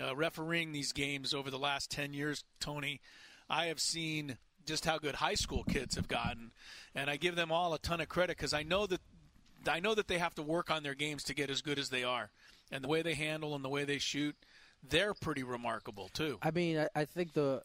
[0.00, 3.00] uh, refereeing these games over the last 10 years, Tony,
[3.48, 6.52] I have seen just how good high school kids have gotten.
[6.94, 9.00] And I give them all a ton of credit because I know that
[9.66, 11.88] I know that they have to work on their games to get as good as
[11.88, 12.30] they are.
[12.70, 14.36] And the way they handle and the way they shoot,
[14.88, 16.38] they're pretty remarkable too.
[16.42, 17.62] I mean, I, I think the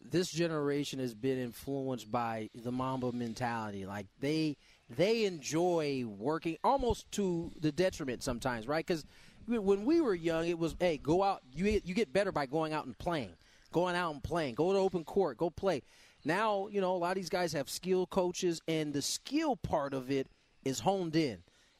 [0.00, 3.86] this generation has been influenced by the Mamba mentality.
[3.86, 4.56] Like they
[4.88, 8.86] they enjoy working almost to the detriment sometimes, right?
[8.86, 9.04] Because
[9.46, 11.42] when we were young, it was hey, go out.
[11.52, 13.34] You you get better by going out and playing,
[13.72, 14.54] going out and playing.
[14.54, 15.82] Go to open court, go play.
[16.24, 19.94] Now you know a lot of these guys have skill coaches, and the skill part
[19.94, 20.28] of it
[20.64, 21.38] is honed in.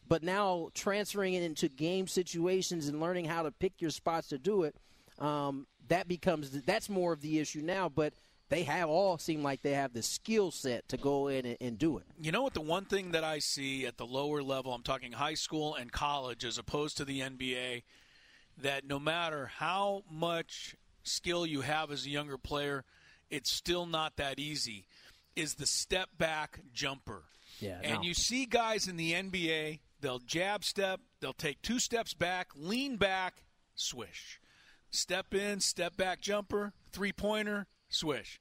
[0.08, 4.38] But now transferring it into game situations and learning how to pick your spots to
[4.38, 4.74] do it,
[5.18, 7.88] um, that becomes that's more of the issue now.
[7.88, 8.14] But
[8.48, 11.78] they have all seem like they have the skill set to go in and, and
[11.78, 12.04] do it.
[12.20, 12.54] You know what?
[12.54, 15.92] The one thing that I see at the lower level, I'm talking high school and
[15.92, 17.82] college as opposed to the NBA,
[18.62, 22.84] that no matter how much skill you have as a younger player,
[23.30, 24.86] it's still not that easy,
[25.36, 27.24] is the step back jumper.
[27.60, 28.02] Yeah, And no.
[28.02, 32.96] you see guys in the NBA, they'll jab step, they'll take two steps back, lean
[32.96, 34.40] back, swish.
[34.90, 38.40] Step in, step back jumper, three pointer, swish.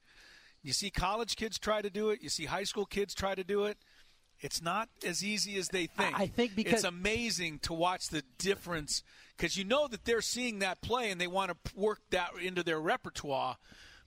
[0.62, 3.44] You see college kids try to do it, you see high school kids try to
[3.44, 3.78] do it.
[4.40, 6.18] It's not as easy as they think.
[6.18, 9.02] I think because- it's amazing to watch the difference
[9.36, 12.62] because you know that they're seeing that play and they want to work that into
[12.62, 13.56] their repertoire,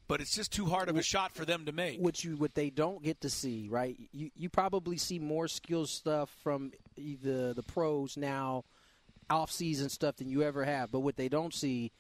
[0.08, 2.00] but it's just too hard of a shot for them to make.
[2.00, 3.98] What you what they don't get to see, right?
[4.14, 8.66] You you probably see more skill stuff from the the pros now,
[9.30, 10.92] off season stuff than you ever have.
[10.92, 11.92] But what they don't see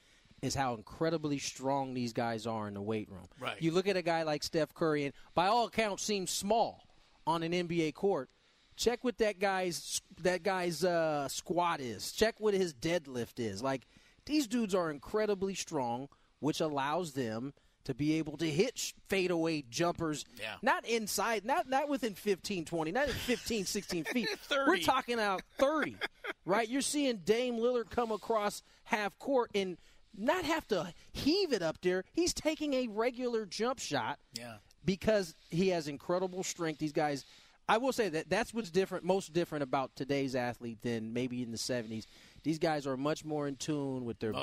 [0.41, 3.27] is how incredibly strong these guys are in the weight room.
[3.39, 3.61] Right.
[3.61, 6.83] You look at a guy like Steph Curry, and by all accounts, seems small
[7.27, 8.29] on an NBA court.
[8.75, 12.11] Check what that guy's that guy's uh, squat is.
[12.11, 13.61] Check what his deadlift is.
[13.61, 13.85] Like
[14.25, 16.07] these dudes are incredibly strong,
[16.39, 17.53] which allows them
[17.85, 20.25] to be able to hit fadeaway jumpers.
[20.39, 20.55] Yeah.
[20.61, 24.29] Not inside, not not within 15, 20, not at 15, 16 feet.
[24.43, 24.69] 30.
[24.69, 25.97] We're talking out 30,
[26.45, 26.67] right?
[26.69, 29.77] You're seeing Dame Lillard come across half court and
[30.17, 32.03] not have to heave it up there.
[32.13, 34.55] He's taking a regular jump shot Yeah.
[34.83, 36.79] because he has incredible strength.
[36.79, 37.23] These guys,
[37.69, 41.51] I will say that that's what's different, most different about today's athlete than maybe in
[41.51, 42.05] the '70s.
[42.43, 44.41] These guys are much more in tune with their Oh, yeah.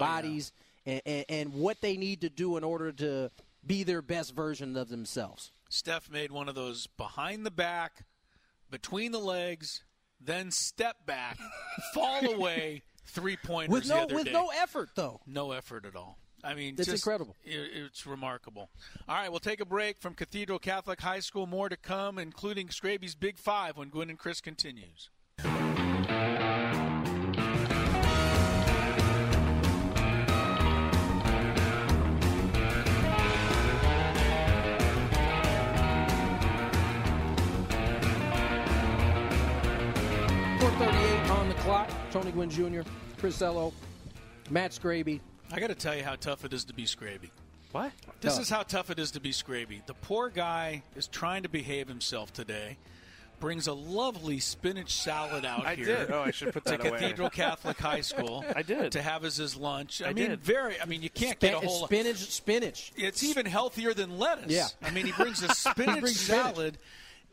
[0.88, 3.30] And, and, and what they need to do in order to
[3.66, 5.52] be their best version of themselves.
[5.68, 8.06] Steph made one of those behind the back,
[8.70, 9.84] between the legs,
[10.18, 11.36] then step back,
[11.94, 14.32] fall away, three pointers With the no with day.
[14.32, 15.20] no effort though.
[15.26, 16.16] No effort at all.
[16.42, 17.36] I mean, it's just- incredible.
[17.44, 18.70] it- it's remarkable.
[19.06, 21.46] All right, we'll take a break from Cathedral Catholic High School.
[21.46, 25.10] More to come, including Scraby's Big Five when Gwynn and Chris continues.
[41.68, 41.90] O'clock.
[42.10, 42.80] Tony Gwynn Jr.,
[43.18, 43.74] Chris Ello,
[44.48, 45.20] Matt Scraby.
[45.52, 47.28] I got to tell you how tough it is to be Scraby.
[47.72, 47.92] What?
[48.22, 48.42] This Tough.
[48.42, 49.84] is how tough it is to be Scraby.
[49.84, 52.78] The poor guy is trying to behave himself today.
[53.38, 55.84] Brings a lovely spinach salad out I here.
[55.84, 56.10] did.
[56.10, 56.98] Oh, I should put to that away.
[56.98, 58.44] Cathedral Catholic High School.
[58.56, 58.92] I did.
[58.92, 60.00] to have as his lunch.
[60.00, 60.40] I, I mean, did.
[60.40, 60.80] very.
[60.80, 62.16] I mean, you can't Spa- get a whole spinach.
[62.16, 62.92] Spinach.
[62.96, 64.50] It's even healthier than lettuce.
[64.50, 64.68] Yeah.
[64.82, 66.74] I mean, he brings a spinach brings spinach.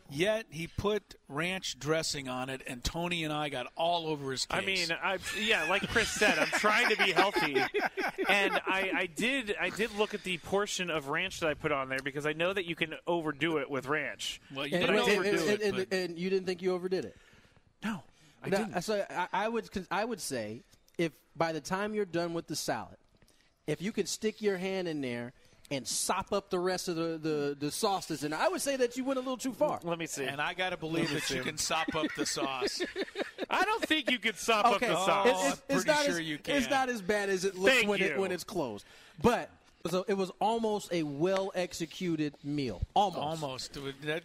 [0.10, 4.32] Salad, yet he put ranch dressing on it, and Tony and I got all over
[4.32, 4.62] his case.
[4.62, 7.56] I mean, I yeah, like Chris said, I'm trying to be healthy,
[8.30, 11.72] and I, I did I did look at the portion of ranch that I put
[11.72, 14.42] on there because I know that you can overdo it with ranch.
[14.54, 16.74] well, you And, didn't and- overdo and- it, and- but- and you didn't think you
[16.74, 17.16] overdid it.
[17.84, 18.04] No,
[18.44, 18.82] I No, didn't.
[18.82, 20.62] So I, I would I would say
[20.98, 22.98] if by the time you're done with the salad,
[23.68, 25.34] if you can stick your hand in there
[25.72, 28.98] and sop up the rest of the, the, the sauces, and I would say that
[28.98, 29.80] you went a little too far.
[29.84, 30.24] Let me see.
[30.24, 32.82] and I got to believe that you can sop up the sauce.
[33.50, 35.28] I don't think you can sop okay, up the sauce.
[35.28, 36.56] It's, it's, I'm it's pretty not sure as, you can.
[36.58, 38.86] It's not as bad as it looks Thank when it when it's closed,
[39.22, 39.50] but
[39.88, 42.82] so it was almost a well executed meal.
[42.94, 43.44] Almost.
[43.44, 43.78] Almost.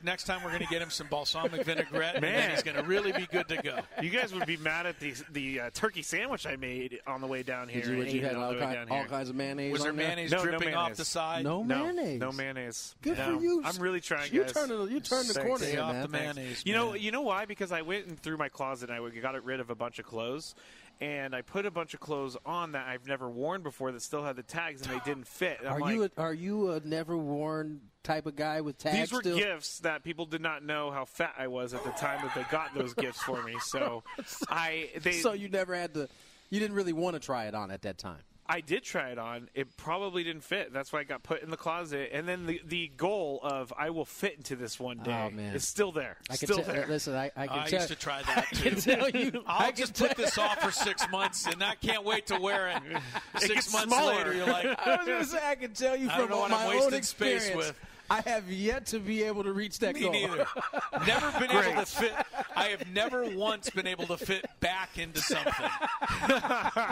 [0.02, 2.50] Next time we're going to get him some balsamic vinaigrette, and Man.
[2.50, 3.78] he's going to really be good to go.
[4.02, 7.26] You guys would be mad at the the uh, turkey sandwich I made on the
[7.26, 7.82] way down here.
[7.82, 9.72] Did you, and you had all, the kind, all kinds of mayonnaise.
[9.72, 10.06] Was there on there?
[10.06, 11.44] mayonnaise No, no dripping off the side?
[11.44, 12.20] No, No, mayonnaise.
[12.20, 12.94] no mayonnaise.
[13.02, 13.36] Good No.
[13.38, 13.62] for you.
[13.64, 14.52] I'm really trying, You guys.
[14.52, 15.48] turned the- you turned the Thanks.
[15.48, 16.02] corner here, off man.
[16.02, 16.62] the mayonnaise.
[16.64, 17.44] You know, you know why?
[17.44, 20.06] Because I went and through my closet and I got rid of a bunch of
[20.06, 20.54] clothes,
[21.00, 24.22] and I put a bunch of clothes on that I've never worn before that still
[24.22, 25.64] had the tags and they didn't fit.
[25.66, 28.96] Are you a, are you a never worn type of guy with tags?
[28.96, 29.36] these were still?
[29.36, 32.44] gifts that people did not know how fat I was at the time that they
[32.50, 33.54] got those gifts for me.
[33.62, 34.02] So
[34.48, 36.08] I they so you never had to.
[36.50, 38.20] You didn't really want to try it on at that time.
[38.52, 39.48] I did try it on.
[39.54, 40.72] It probably didn't fit.
[40.72, 42.10] That's why I got put in the closet.
[42.12, 45.30] And then the the goal of I will fit into this one oh, day Oh,
[45.30, 45.54] man.
[45.54, 46.16] is still there.
[46.28, 46.74] I can still tell.
[46.74, 46.86] there.
[46.88, 47.78] Listen, I, I can I tell.
[47.78, 48.70] used to try that I too.
[48.70, 49.44] can tell you.
[49.46, 52.40] I'll I can just put this off for six months, and I can't wait to
[52.40, 52.82] wear it.
[53.38, 54.14] Six gets months smaller.
[54.16, 56.30] later, you're like, I was going to say I can tell you I from don't
[56.30, 57.72] know what my I'm own wasting space experience.
[58.10, 58.26] With.
[58.26, 60.12] I have yet to be able to reach that Me goal.
[60.12, 60.46] neither.
[61.06, 62.14] Never been able to fit.
[62.56, 65.52] I have never once been able to fit back into something.
[66.02, 66.90] I,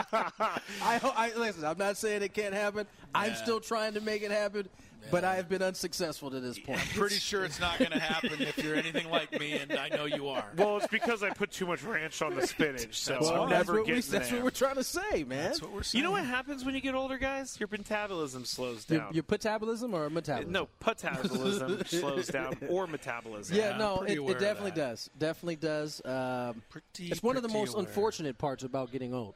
[0.81, 1.65] I, listen.
[1.65, 2.87] I'm not saying it can't happen.
[3.13, 4.67] I'm still trying to make it happen,
[5.11, 6.79] but I have been unsuccessful to this point.
[6.79, 9.89] I'm pretty sure it's not going to happen if you're anything like me, and I
[9.89, 10.45] know you are.
[10.57, 13.73] Well, it's because I put too much ranch on the spinach, so That's I'm never
[13.79, 14.35] what we, That's there.
[14.37, 15.45] what we're trying to say, man.
[15.45, 16.03] That's what we're saying.
[16.03, 17.59] you know what happens when you get older, guys?
[17.59, 19.13] Your metabolism slows down.
[19.13, 20.51] your metabolism or metabolism?
[20.51, 23.55] no, metabolism slows down, or metabolism.
[23.55, 25.09] Yeah, I'm no, it, it definitely does.
[25.17, 26.01] Definitely does.
[26.05, 27.85] Um, Pretty, it's one of the most aware.
[27.85, 29.35] unfortunate parts about getting old.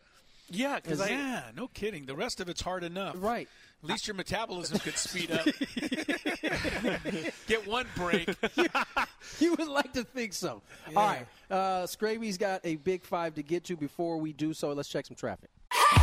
[0.50, 2.06] yeah, because Yeah, no kidding.
[2.06, 3.16] The rest of it's hard enough.
[3.18, 3.48] Right.
[3.84, 5.46] At least your metabolism could speed up.
[7.48, 8.30] Get one break.
[9.40, 10.62] You would like to think so.
[10.96, 11.26] All right.
[11.50, 13.78] Uh, Scraby's got a big five to get to.
[13.78, 15.50] Before we do so, let's check some traffic.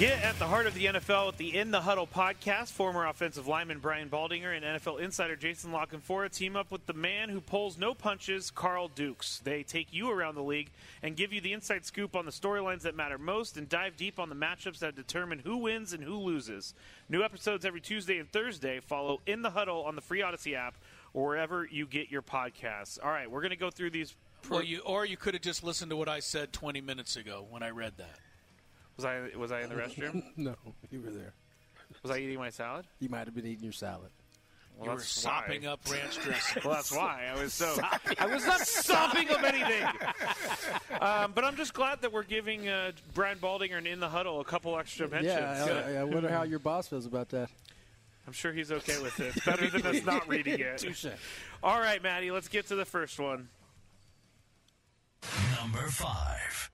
[0.00, 2.70] Get at the heart of the NFL with the In the Huddle podcast.
[2.70, 6.94] Former offensive lineman Brian Baldinger and NFL insider Jason La Canfora team up with the
[6.94, 9.42] man who pulls no punches, Carl Dukes.
[9.44, 10.70] They take you around the league
[11.02, 14.18] and give you the inside scoop on the storylines that matter most and dive deep
[14.18, 16.72] on the matchups that determine who wins and who loses.
[17.10, 18.80] New episodes every Tuesday and Thursday.
[18.80, 20.76] Follow In the Huddle on the free Audacy app
[21.12, 22.98] or wherever you get your podcasts.
[23.04, 24.16] All right, we're going to go through these
[24.48, 27.44] Well, you or you could have just listened to what I said 20 minutes ago
[27.50, 28.18] when I read that.
[29.00, 30.22] Was I was I in the restroom?
[30.36, 30.54] no,
[30.90, 31.32] you were there.
[32.02, 32.86] Was I eating my salad?
[32.98, 34.10] You might have been eating your salad.
[34.76, 35.68] Well, you were sopping why.
[35.70, 36.62] up ranch dressing.
[36.66, 37.74] Well, that's why I was so.
[37.76, 39.84] Sopping I was not sopping up anything.
[41.00, 44.40] um, but I'm just glad that we're giving uh, Brian Baldinger and in the huddle
[44.40, 45.32] a couple extra mentions.
[45.32, 47.48] Yeah, I, I wonder how your boss feels about that.
[48.26, 49.34] I'm sure he's okay with it.
[49.34, 50.76] It's better than us not reading it.
[50.76, 51.06] Touche.
[51.62, 53.48] All right, Maddie, let's get to the first one.
[55.58, 56.70] Number five.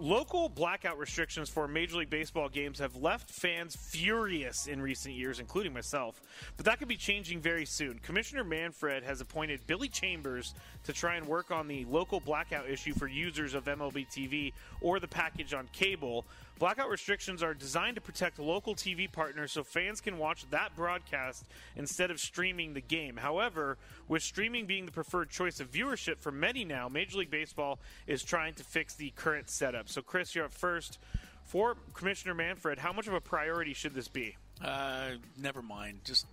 [0.00, 5.40] Local blackout restrictions for Major League Baseball games have left fans furious in recent years,
[5.40, 6.22] including myself.
[6.56, 7.98] But that could be changing very soon.
[7.98, 12.94] Commissioner Manfred has appointed Billy Chambers to try and work on the local blackout issue
[12.94, 16.24] for users of MLB TV or the package on cable.
[16.58, 21.44] Blackout restrictions are designed to protect local TV partners so fans can watch that broadcast
[21.76, 23.16] instead of streaming the game.
[23.16, 23.78] However,
[24.08, 28.24] with streaming being the preferred choice of viewership for many now, Major League Baseball is
[28.24, 29.88] trying to fix the current setup.
[29.88, 30.98] So, Chris, you're up first.
[31.44, 34.36] For Commissioner Manfred, how much of a priority should this be?
[34.62, 36.00] Uh, never mind.
[36.04, 36.26] Just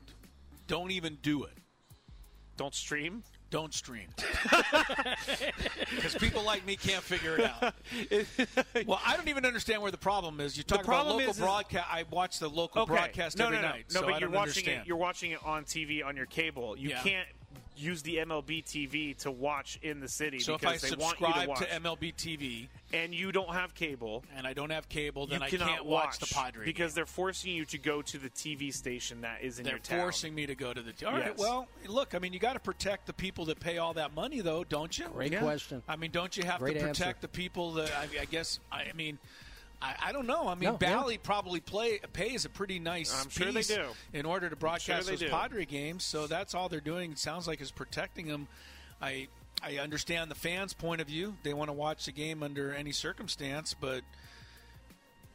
[0.67, 1.53] don't even do it.
[2.57, 3.23] Don't stream?
[3.50, 4.08] Don't stream.
[5.96, 7.74] Because people like me can't figure it out.
[8.88, 10.58] well, I don't even understand where the problem is.
[10.58, 11.88] You talk about local is- broadcast.
[11.91, 12.93] I watch the local Okay.
[12.93, 13.70] broadcast no, every no, no.
[13.70, 13.86] night.
[13.93, 14.82] No, so but you're watching understand.
[14.82, 14.88] it.
[14.88, 16.78] You're watching it on TV on your cable.
[16.78, 17.02] You Yeah.
[17.02, 17.28] can't
[17.78, 21.19] use the MLB TV to watch in the city So if I because they want
[21.19, 21.59] you to subscribe watch.
[21.59, 25.49] to MLB TV and you don't have cable, and I don't have cable, then I
[25.49, 29.21] cannot can't watch the Padre because they're forcing you to go to the TV station
[29.21, 29.99] that is in They're your town.
[29.99, 30.93] forcing me to go to the.
[31.05, 31.26] All right.
[31.28, 31.38] Yes.
[31.39, 32.15] Well, look.
[32.15, 34.97] I mean, you got to protect the people that pay all that money, though, don't
[34.97, 35.05] you?
[35.13, 35.41] Great Yeah.
[35.41, 35.84] question.
[35.88, 37.17] I mean, don't you have Great to protect answer.
[37.21, 37.91] the people that?
[37.91, 38.59] I, I guess.
[38.71, 39.17] I, I mean.
[39.86, 40.47] I, I don't know.
[40.47, 40.77] I mean, No, yeah.
[40.77, 43.86] Bally probably play pays a pretty nice I'm sure they piece do.
[44.13, 45.29] in order to broadcast they those do.
[45.29, 46.03] Padre games.
[46.03, 47.11] So that's all they're doing.
[47.11, 48.47] It sounds like is protecting them.
[49.01, 49.27] I
[49.63, 51.36] I understand the fans' point of view.
[51.43, 54.01] They want to watch the game under any circumstance, but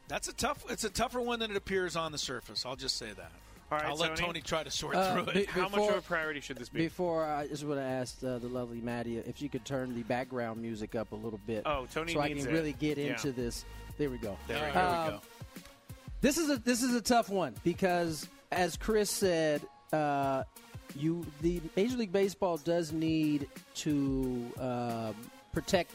[0.07, 0.63] that's a tough.
[0.69, 2.65] It's a tougher one than it appears on the surface.
[2.65, 3.31] I'll just say that.
[3.71, 4.27] All right, I'll let Tony.
[4.27, 5.33] Tony try to sort Uh, through it.
[5.33, 6.79] be- How much of a priority should this be?
[6.79, 10.03] Before I just want to ask uh, the lovely Maddie if she could turn the
[10.03, 11.63] background music up a little bit.
[11.65, 12.47] Oh, Tony so I can it.
[12.47, 13.11] really get Yeah.
[13.13, 13.63] into this.
[14.01, 14.35] There we go.
[14.47, 14.79] There we Um, go.
[14.81, 15.21] There we go.
[16.21, 19.61] This is a this is a tough one because, as Chris said,
[19.93, 20.43] uh,
[20.95, 25.15] you the Major League Baseball does need to um,
[25.53, 25.91] protect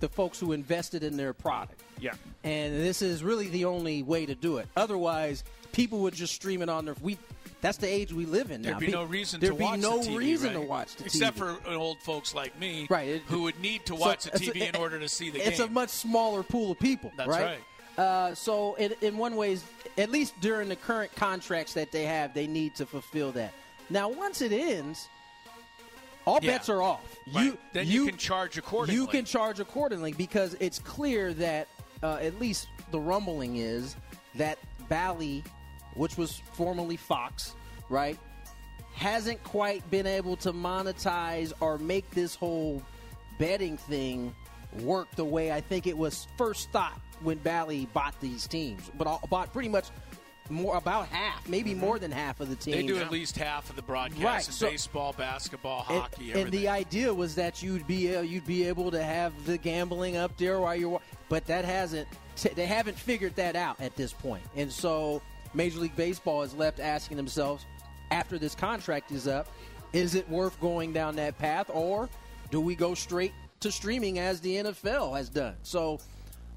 [0.00, 2.12] the folks who invested in their product, Yeah.
[2.42, 4.68] and this is really the only way to do it.
[4.76, 6.94] Otherwise, people would just stream it on their.
[7.00, 7.16] We
[7.64, 8.70] that's the age we live in now.
[8.78, 10.60] There'd be no reason there'd to be watch no the TV, reason right?
[10.62, 11.60] to watch the Except TV.
[11.64, 14.46] for old folks like me, Right, it- who would need to So watch the it's
[14.48, 15.52] a- TV in order to see the it's game.
[15.52, 17.10] It's a much smaller pool of people.
[17.16, 17.58] That's right.
[17.96, 18.04] right.
[18.04, 19.64] Uh, so, in, in one ways,
[19.98, 23.52] at least during the current contracts that they have, they need to fulfill that.
[23.88, 25.08] Now, once it ends,
[26.26, 26.52] all Yeah.
[26.52, 27.00] bets are off.
[27.32, 27.44] Right.
[27.44, 29.00] You Then you can charge accordingly.
[29.00, 31.68] You can charge accordingly because it's clear that
[32.02, 33.94] uh, at least the rumbling is
[34.34, 34.58] that
[34.88, 35.44] Bally,
[35.94, 37.54] which was formerly Fox,
[37.88, 38.18] right,
[38.94, 42.82] hasn't quite been able to monetize or make this whole
[43.38, 44.34] betting thing
[44.80, 49.06] work the way I think it was first thought when Bally bought these teams, but
[49.06, 49.86] all- bought pretty much
[50.50, 52.76] more about half, maybe more than half of the teams.
[52.76, 52.86] Mm-hmm.
[52.86, 56.60] They do at least half of the broadcast Right, so- baseball, basketball, hockey, and, everything.
[56.60, 60.36] the idea was that you'd be uh, you'd be able to have the gambling up
[60.36, 64.42] there while you're, but that hasn't t- they haven't figured that out at this point,
[64.54, 65.22] and so
[65.54, 67.64] Major League Baseball is left asking themselves
[68.10, 69.48] after this contract is up,
[69.92, 72.08] is it worth going down that path, or
[72.50, 75.54] do we go straight to streaming as the NFL has done?
[75.62, 76.00] So,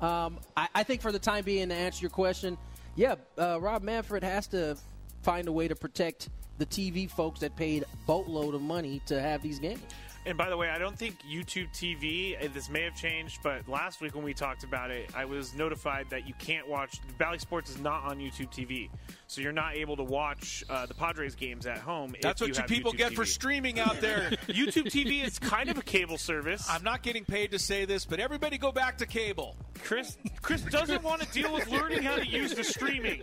[0.01, 2.57] um, I, I think for the time being, to answer your question,
[2.95, 4.77] yeah, uh, Rob Manfred has to
[5.21, 9.41] find a way to protect the TV folks that paid boatload of money to have
[9.41, 9.81] these games.
[10.25, 13.67] And by the way, I don't think YouTube TV, uh, this may have changed, but
[13.67, 17.39] last week when we talked about it, I was notified that you can't watch, Bally
[17.39, 18.89] Sports is not on YouTube TV.
[19.27, 22.15] So you're not able to watch uh, the Padres games at home.
[22.21, 24.29] That's what you you people YouTube get for streaming out there.
[24.47, 26.67] YouTube TV is kind of a cable service.
[26.69, 29.55] I'm not getting paid to say this, but everybody go back to cable.
[29.83, 33.21] Chris Chris doesn't want to deal with learning how to use the streaming.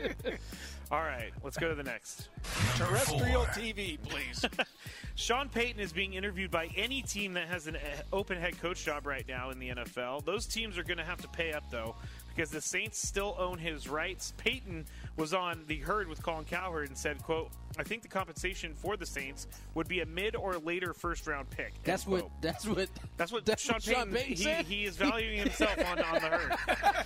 [0.95, 2.29] All right, let's go to the next.
[2.77, 4.45] Terrestrial TV, please.
[5.17, 7.81] Sean Payton is being interviewed by any team that has an uh,
[8.13, 10.25] open head coach job right now in the NFL.
[10.25, 11.97] Those teams are going to have to pay up though
[12.35, 14.33] because the Saints still own his rights.
[14.39, 18.75] Payton was on the herd with Colin Cowherd and said, "quote I think the compensation
[18.75, 22.29] for the Saints would be a mid or later first round pick." That's what.
[22.41, 22.89] That's what.
[23.17, 24.65] That's what that's Sean what Payton, Sean Payton he, said?
[24.67, 26.53] he is valuing himself on, on the herd.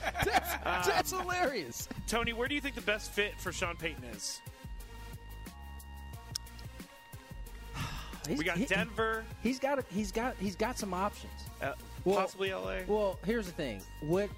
[0.64, 1.89] Um, That's hilarious.
[2.09, 4.41] Tony, where do you think the best fit for Sean Payton is?
[8.37, 11.33] we got he- Denver, He's got a, he's got he's got some options.
[11.62, 11.72] uh,
[12.05, 12.81] Well- possibly LA.
[12.87, 13.81] Well, here's the thing.
[14.01, 14.29] What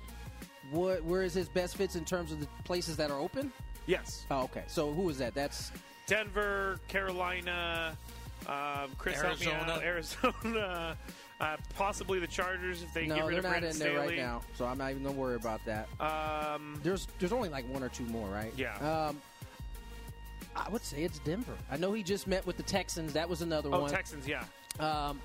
[0.70, 3.52] what where is his best fits in terms of the places that are open?
[3.86, 4.64] yes, Oh, okay.
[4.66, 5.34] So who is that?
[5.34, 5.72] That's
[6.06, 7.96] Denver, Carolina,
[8.46, 9.72] um, Chris help me Arizona.
[9.72, 10.96] out, Arizona,
[11.40, 13.98] uh, possibly the Chargers if they get no, rid they're of not Brandon in there
[13.98, 14.42] right now.
[14.56, 15.88] So I'm not even gonna worry about that.
[16.00, 18.52] Um, There's there's only like one or two more, right?
[18.56, 18.76] Yeah.
[18.78, 19.20] Um,
[20.56, 21.56] I would say it's Denver.
[21.70, 23.12] I know he just met with the Texans.
[23.12, 23.90] That was another oh, one.
[23.90, 24.44] Texans, yeah.
[24.80, 25.20] Um,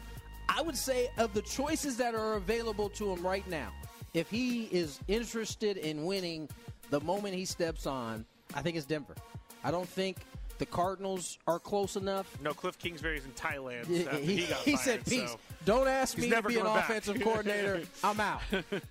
[0.48, 3.72] I would say of the choices that are available to him right now,
[4.16, 6.49] if he is interested in winning
[6.89, 9.16] the moment he steps on, I think it's Denver.
[9.63, 10.18] I don't think
[10.58, 12.28] the Cardinals are close enough.
[12.41, 13.86] No, Cliff Kingsbury's in Thailand.
[13.88, 15.32] He, he- he, got he fired, said, "Peace.
[15.32, 17.82] so- Don't ask He's me to be an back." offensive coordinator.
[18.03, 18.41] I'm out."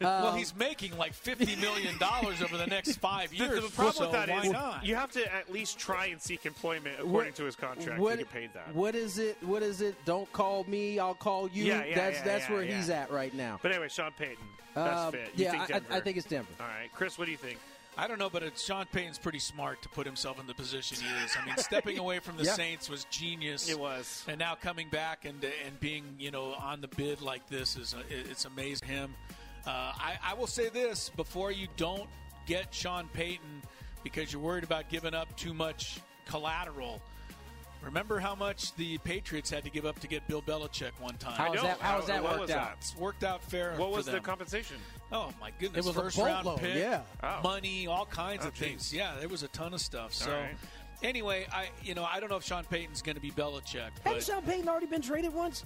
[0.01, 3.63] well, Um, he's making like fifty million dollars over the next five years.
[3.63, 4.85] the problem so with that is not?
[4.85, 8.17] you have to at least try and seek employment according to his contract what- to
[8.19, 8.75] get paid that.
[8.75, 9.37] What is it?
[9.43, 9.95] What is it?
[10.05, 10.99] Don't call me.
[10.99, 11.65] I'll call you.
[11.65, 12.77] Yeah, yeah, that's yeah, that's yeah, where yeah.
[12.77, 13.59] he's at right now.
[13.63, 14.37] But anyway, Sean Payton,
[14.75, 15.31] best Um, fit.
[15.37, 16.49] You yeah, think I- I, think it's Denver.
[16.61, 17.59] All right, Chris, what do you think?
[17.97, 20.99] I don't know, but it's, Sean Payton's pretty smart to put himself in the position
[21.01, 21.37] he is.
[21.41, 22.53] I mean, stepping away from the Yeah.
[22.55, 23.69] Saints was genius.
[23.71, 24.25] It was.
[24.29, 27.95] and now coming back and and being you know on the bid like this is
[28.11, 29.15] it's amazing him.
[29.67, 32.09] Uh, I, I will say this before you don't
[32.47, 33.63] get Sean Payton
[34.03, 37.01] because you're worried about giving up too much collateral.
[37.85, 41.35] Remember how much the Patriots had to give up to get Bill Belichick one time.
[41.35, 41.69] How is know.
[41.69, 41.81] that?
[41.81, 42.57] How is How- that what worked was out?
[42.71, 42.77] that?
[42.79, 43.71] It's worked out fair.
[43.73, 44.77] What for was the compensation?
[45.13, 45.85] Oh my goodness!
[45.85, 47.03] It was a first round boatload, pick, yeah.
[47.23, 47.41] Oh.
[47.43, 48.69] money, all kinds Oh, of geez.
[48.69, 48.95] things.
[48.95, 50.13] Yeah, there was a ton of stuff.
[50.15, 50.57] So, All right.
[51.03, 54.05] anyway, I you know I don't know if Sean Payton's going to be Belichick, Hasn't
[54.05, 55.65] but Sean Payton already been traded once?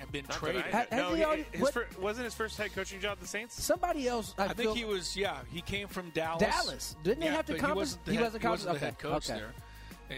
[0.00, 0.62] have been Not traded.
[0.62, 3.20] Ha- has no, he he- already- his what- fir- wasn't his first head coaching job
[3.20, 3.62] the Saints.
[3.62, 4.34] Somebody else.
[4.36, 5.16] I, I think feel- he was.
[5.16, 6.42] Yeah, he came from Dallas.
[6.42, 6.96] Dallas.
[7.04, 8.70] Didn't they Yeah, have to but compens- He wasn't the he head, wasn't he wasn't
[8.70, 9.38] compens- the head coach okay.
[9.38, 9.52] there.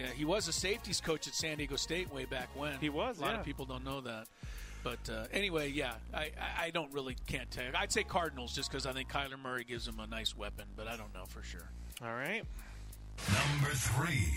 [0.01, 2.79] Yeah, he was a safeties coach at San Diego State way back when.
[2.79, 3.39] He was, A lot yeah.
[3.41, 4.27] of people don't know that.
[4.83, 7.65] But uh, anyway, yeah, I, I, I don't really can't tell.
[7.75, 10.87] I'd say Cardinals just because I think Kyler Murray gives him a nice weapon, but
[10.87, 11.71] I don't know for sure.
[12.03, 12.43] All right.
[13.33, 14.35] Number three.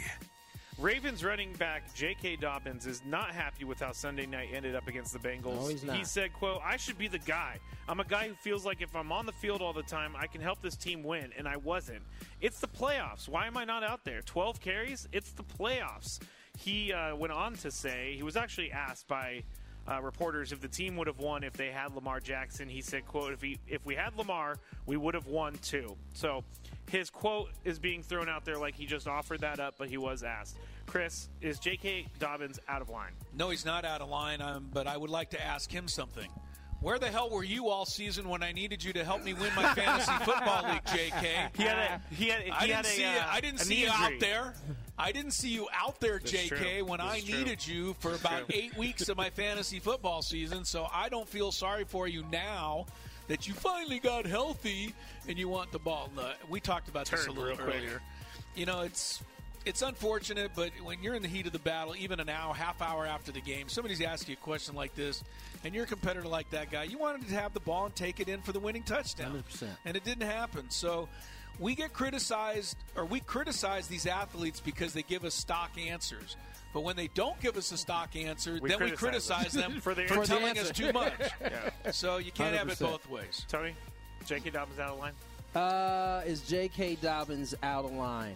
[0.80, 2.36] Ravens running back J.K.
[2.36, 5.56] Dobbins is not happy with how Sunday night ended up against the Bengals.
[5.56, 5.96] No, he's not.
[5.96, 7.58] He said, quote, I should be the guy.
[7.90, 10.28] I'm a guy who feels like if I'm on the field all the time, I
[10.28, 12.04] can help this team win, and I wasn't.
[12.42, 13.28] It's the playoffs.
[13.28, 14.22] Why am I not out there?
[14.22, 15.08] 12 carries?
[15.12, 16.20] It's the playoffs.
[16.60, 19.42] He uh, went on to say, he was actually asked by
[19.90, 22.70] uh, reporters if the team would have won if they had Lamar Jackson.
[22.70, 25.96] He said, quote, if, he, if we had Lamar, we would have won too.
[26.14, 26.44] So
[26.90, 29.98] his quote is being thrown out there like he just offered that up, but he
[29.98, 30.58] was asked.
[30.86, 32.08] Chris, is J.K.
[32.18, 33.12] Dobbins out of line?
[33.34, 36.30] No, he's not out of line, um, but I would like to ask him something.
[36.80, 39.54] Where the hell were you all season when I needed you to help me win
[39.56, 41.48] my fantasy football league, J.K.?
[41.56, 43.20] He had a, he had, he I didn't had a, see uh, you.
[43.28, 44.54] I didn't see you out there.
[44.98, 46.78] I didn't see you out there, That's J.K.
[46.78, 46.86] true.
[46.86, 47.38] When I true.
[47.38, 48.60] needed you for about true.
[48.60, 50.66] eight weeks of my fantasy football season.
[50.66, 52.86] So I don't feel sorry for you now
[53.28, 54.94] that you finally got healthy
[55.28, 56.10] and you want the ball.
[56.16, 57.76] No, we talked about this a little real quick.
[57.76, 58.02] earlier.
[58.56, 59.22] You know, it's
[59.66, 62.82] it's unfortunate, but when you're in the heat of the battle, even an hour, half
[62.82, 65.24] hour after the game, somebody's asking you a question like this,
[65.66, 68.22] and you're a competitor like that guy, you wanted to have the ball and take
[68.22, 69.68] it in for the winning touchdown, 100%.
[69.84, 70.70] and it didn't happen.
[70.70, 71.10] So
[71.60, 76.38] we get criticized, or we criticize these athletes because they give us stock answers.
[76.74, 79.72] But when they don't give us a stock answer, We then we criticize criticize them.
[79.74, 80.24] them For for, the answer.
[80.26, 81.14] telling the us too much.
[81.42, 81.92] Yeah.
[81.92, 83.46] So you can't have it both ways.
[83.48, 83.74] Tony,
[84.26, 84.50] J.K.
[84.52, 85.14] Dobbins out of line?
[85.56, 86.96] Uh, is J.K.
[87.02, 88.36] Dobbins out of line?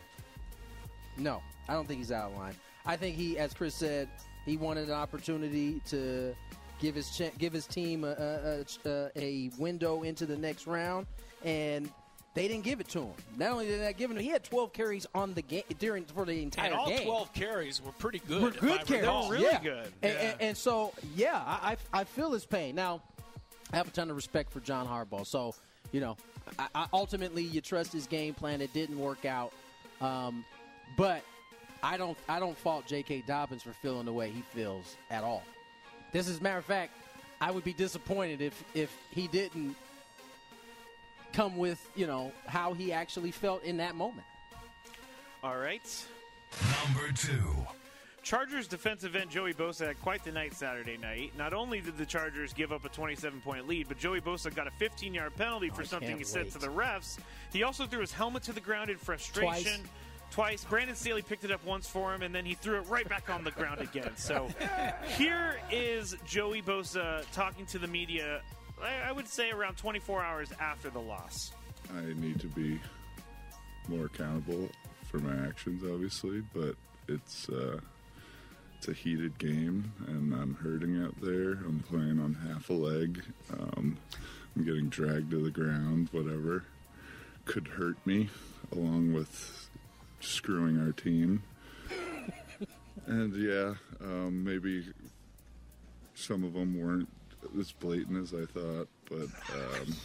[1.17, 2.55] No, I don't think he's out of line.
[2.85, 4.07] I think he, as Chris said,
[4.45, 6.33] he wanted an opportunity to
[6.79, 11.05] give his ch- give his team a, a, a, a window into the next round,
[11.43, 11.91] and
[12.33, 13.13] they didn't give it to him.
[13.37, 15.41] Not only did they not give it, to him, he had 12 carries on the
[15.41, 17.05] game during for the entire And all game.
[17.05, 18.41] 12 carries were pretty good.
[18.41, 19.01] Were good carries.
[19.03, 19.29] recall.
[19.29, 19.59] really yeah.
[19.61, 19.85] good.
[20.01, 20.19] And, Yeah.
[20.31, 22.75] and, and so, yeah, I, I I feel his pain.
[22.75, 23.01] Now,
[23.73, 25.25] I have a ton of respect for John Harbaugh.
[25.27, 25.55] So,
[25.91, 26.15] you know,
[26.57, 28.61] I, I ultimately you trust his game plan.
[28.61, 29.51] It didn't work out,
[29.99, 30.45] um,
[30.97, 31.23] but
[31.83, 33.23] I don't I don't fault J.K.
[33.27, 35.43] Dobbins for feeling the way he feels at all.
[36.13, 36.93] This is matter of fact,
[37.41, 39.75] I would be disappointed if if he didn't
[41.33, 44.27] come with you know how he actually felt in that moment.
[45.43, 46.05] All right.
[46.85, 47.65] Number two.
[48.23, 51.33] Chargers defensive end Joey Bosa had quite the night Saturday night.
[51.37, 54.67] Not only did the Chargers give up a 27 point lead, but Joey Bosa got
[54.67, 57.17] a 15 yard penalty for I something can't he said to the refs.
[57.51, 59.81] He also threw his helmet to the ground in frustration.
[60.29, 60.63] Twice.
[60.63, 63.29] Brandon Staley picked it up once for him, and then he threw it right back
[63.29, 64.11] on the ground again.
[64.15, 64.47] So
[65.17, 68.41] here is Joey Bosa talking to the media,
[68.83, 71.51] I I would say around 24 hours after the loss.
[71.95, 72.79] I need to be
[73.87, 74.69] more accountable
[75.09, 76.75] for my actions, obviously, but
[77.07, 77.79] it's uh,
[78.77, 81.51] It's a heated game, and I'm hurting out there.
[81.53, 83.21] I'm playing on half a leg.
[83.51, 83.97] Um,
[84.55, 86.09] I'm getting dragged to the ground.
[86.11, 86.63] Whatever
[87.45, 88.29] could hurt me,
[88.71, 89.69] along with
[90.19, 91.43] screwing our team.
[93.07, 94.85] And yeah, um, maybe
[96.13, 97.09] some of them weren't
[97.59, 99.95] as blatant as I thought, but um,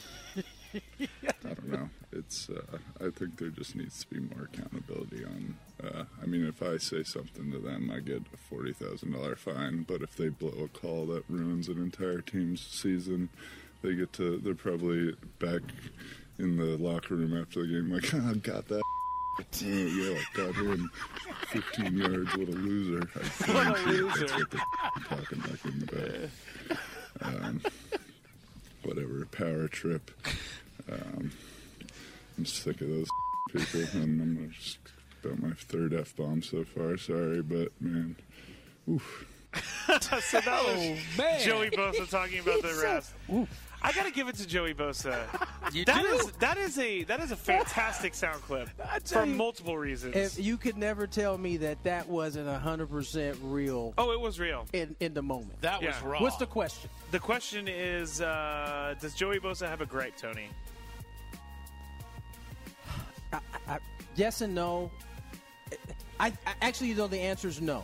[1.45, 1.89] I don't know.
[2.13, 5.57] It's uh, I think there just needs to be more accountability on.
[5.83, 9.37] Uh, I mean, if I say something to them, I get a forty thousand dollar
[9.37, 9.85] fine.
[9.87, 13.29] But if they blow a call that ruins an entire team's season,
[13.83, 14.39] they get to.
[14.39, 15.63] They're probably back
[16.39, 18.83] in the locker room after the game, like, oh, got that.
[19.39, 20.91] Oh, yeah, got him
[21.49, 22.35] 15 yards.
[22.39, 23.07] What a loser.
[23.15, 24.27] I What a loser.
[24.27, 26.79] That's what they're talking like in the back.
[27.23, 27.61] Um,
[28.83, 30.11] whatever, power trip.
[30.91, 31.31] Um,
[32.39, 33.09] I'm sick of those
[33.53, 34.79] people, and I'm just
[35.25, 36.97] about my third F bomb so far.
[36.97, 38.17] Sorry, but man,
[38.89, 39.27] oof.
[39.55, 41.41] so that was Oh, man.
[41.41, 43.49] Joey Bosa talking about the said- refs.
[43.87, 45.17] I got to give it to Joey Bosa.
[45.73, 46.09] You That do?
[46.09, 48.69] is- that is a that is a fantastic sound clip
[49.05, 50.15] for you, multiple reasons.
[50.15, 53.93] If you could never tell me that that wasn't hundred percent real.
[53.99, 54.67] oh, it was real.
[54.73, 55.61] In in the moment.
[55.63, 56.09] That was Yeah.
[56.09, 56.21] raw.
[56.21, 56.89] What's the question?
[57.11, 60.49] The question is, uh, does Joey Bosa have a gripe, Tony?
[63.33, 63.79] I, I,
[64.15, 64.91] yes and no.
[66.21, 67.83] I, I actually know the answer is no,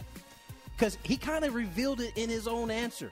[0.76, 3.10] because he kind of revealed it in his own answer.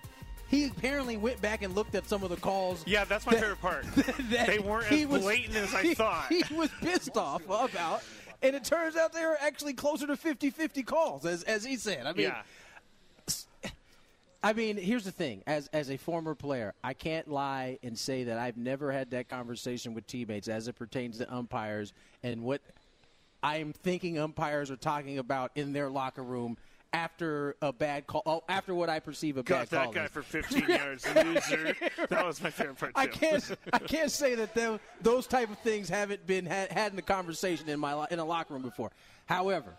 [0.50, 2.82] He apparently went back and looked at some of the calls.
[2.86, 3.84] Yeah, that's my favorite part.
[3.94, 6.26] that they weren't he as was- blatant as I he- thought.
[6.32, 8.02] He was pissed off about,
[8.42, 12.04] and it turns out they were actually closer to 50-50 calls, as as he said.
[12.06, 12.42] I mean, yeah.
[14.42, 15.42] I mean, here's the thing.
[15.46, 19.28] As as a former player, I can't lie and say that I've never had that
[19.28, 21.92] conversation with teammates as it pertains to umpires
[22.22, 22.62] and what
[23.42, 26.56] I'm thinking umpires are talking about in their locker room
[26.92, 28.22] after a bad call.
[28.26, 29.92] Oh, after what I perceive a Got bad call.
[29.92, 30.10] that guy is.
[30.10, 31.76] for 15 yards, loser.
[32.08, 32.94] That was my favorite part.
[32.94, 33.00] Too.
[33.00, 33.56] I can't.
[33.72, 37.02] I can't say that tho- those type of things haven't been had, had in the
[37.02, 38.90] conversation in my in a locker room before.
[39.26, 39.72] However,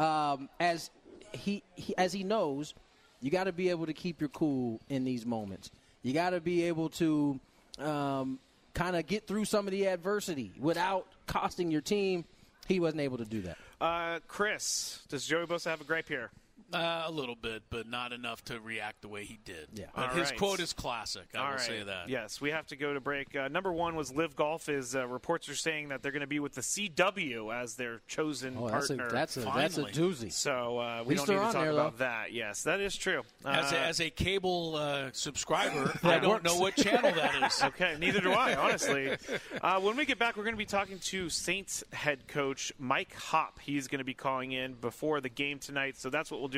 [0.00, 0.90] um, as
[1.32, 2.74] he, he as he knows,
[3.20, 5.70] you got to be able to keep your cool in these moments.
[6.02, 7.40] You got to be able to
[7.78, 8.38] um,
[8.74, 12.24] kind of get through some of the adversity without costing your team.
[12.66, 13.56] He wasn't able to do that.
[13.80, 16.30] Uh, Chris, does Joey Bosa have a gripe here?
[16.70, 19.68] Uh, a little bit, but not enough to react the way he did.
[19.72, 19.86] Yeah.
[19.96, 20.38] But All his right.
[20.38, 21.28] quote is classic.
[21.34, 21.60] I All will right.
[21.60, 22.10] say that.
[22.10, 23.34] Yes, we have to go to break.
[23.34, 24.68] Uh, number one was LIV Golf.
[24.68, 28.00] Is uh, reports are saying that they're going to be with the CW as their
[28.06, 29.10] chosen Oh, that's a partner.
[29.10, 30.30] that's a that's a doozy.
[30.30, 32.04] so uh, we least don't need to talk there, about though.
[32.04, 32.32] that.
[32.32, 33.22] Yes, that is true.
[33.46, 36.44] As, Uh, a, as a cable uh, subscriber, I don't works.
[36.44, 37.62] know what channel that is.
[37.68, 39.16] Okay, neither do I, honestly.
[39.62, 43.14] Uh, when we get back, we're going to be talking to Saints head coach Mike
[43.14, 43.58] Hop.
[43.60, 46.57] He's going to be calling in before the game tonight, so that's what we'll do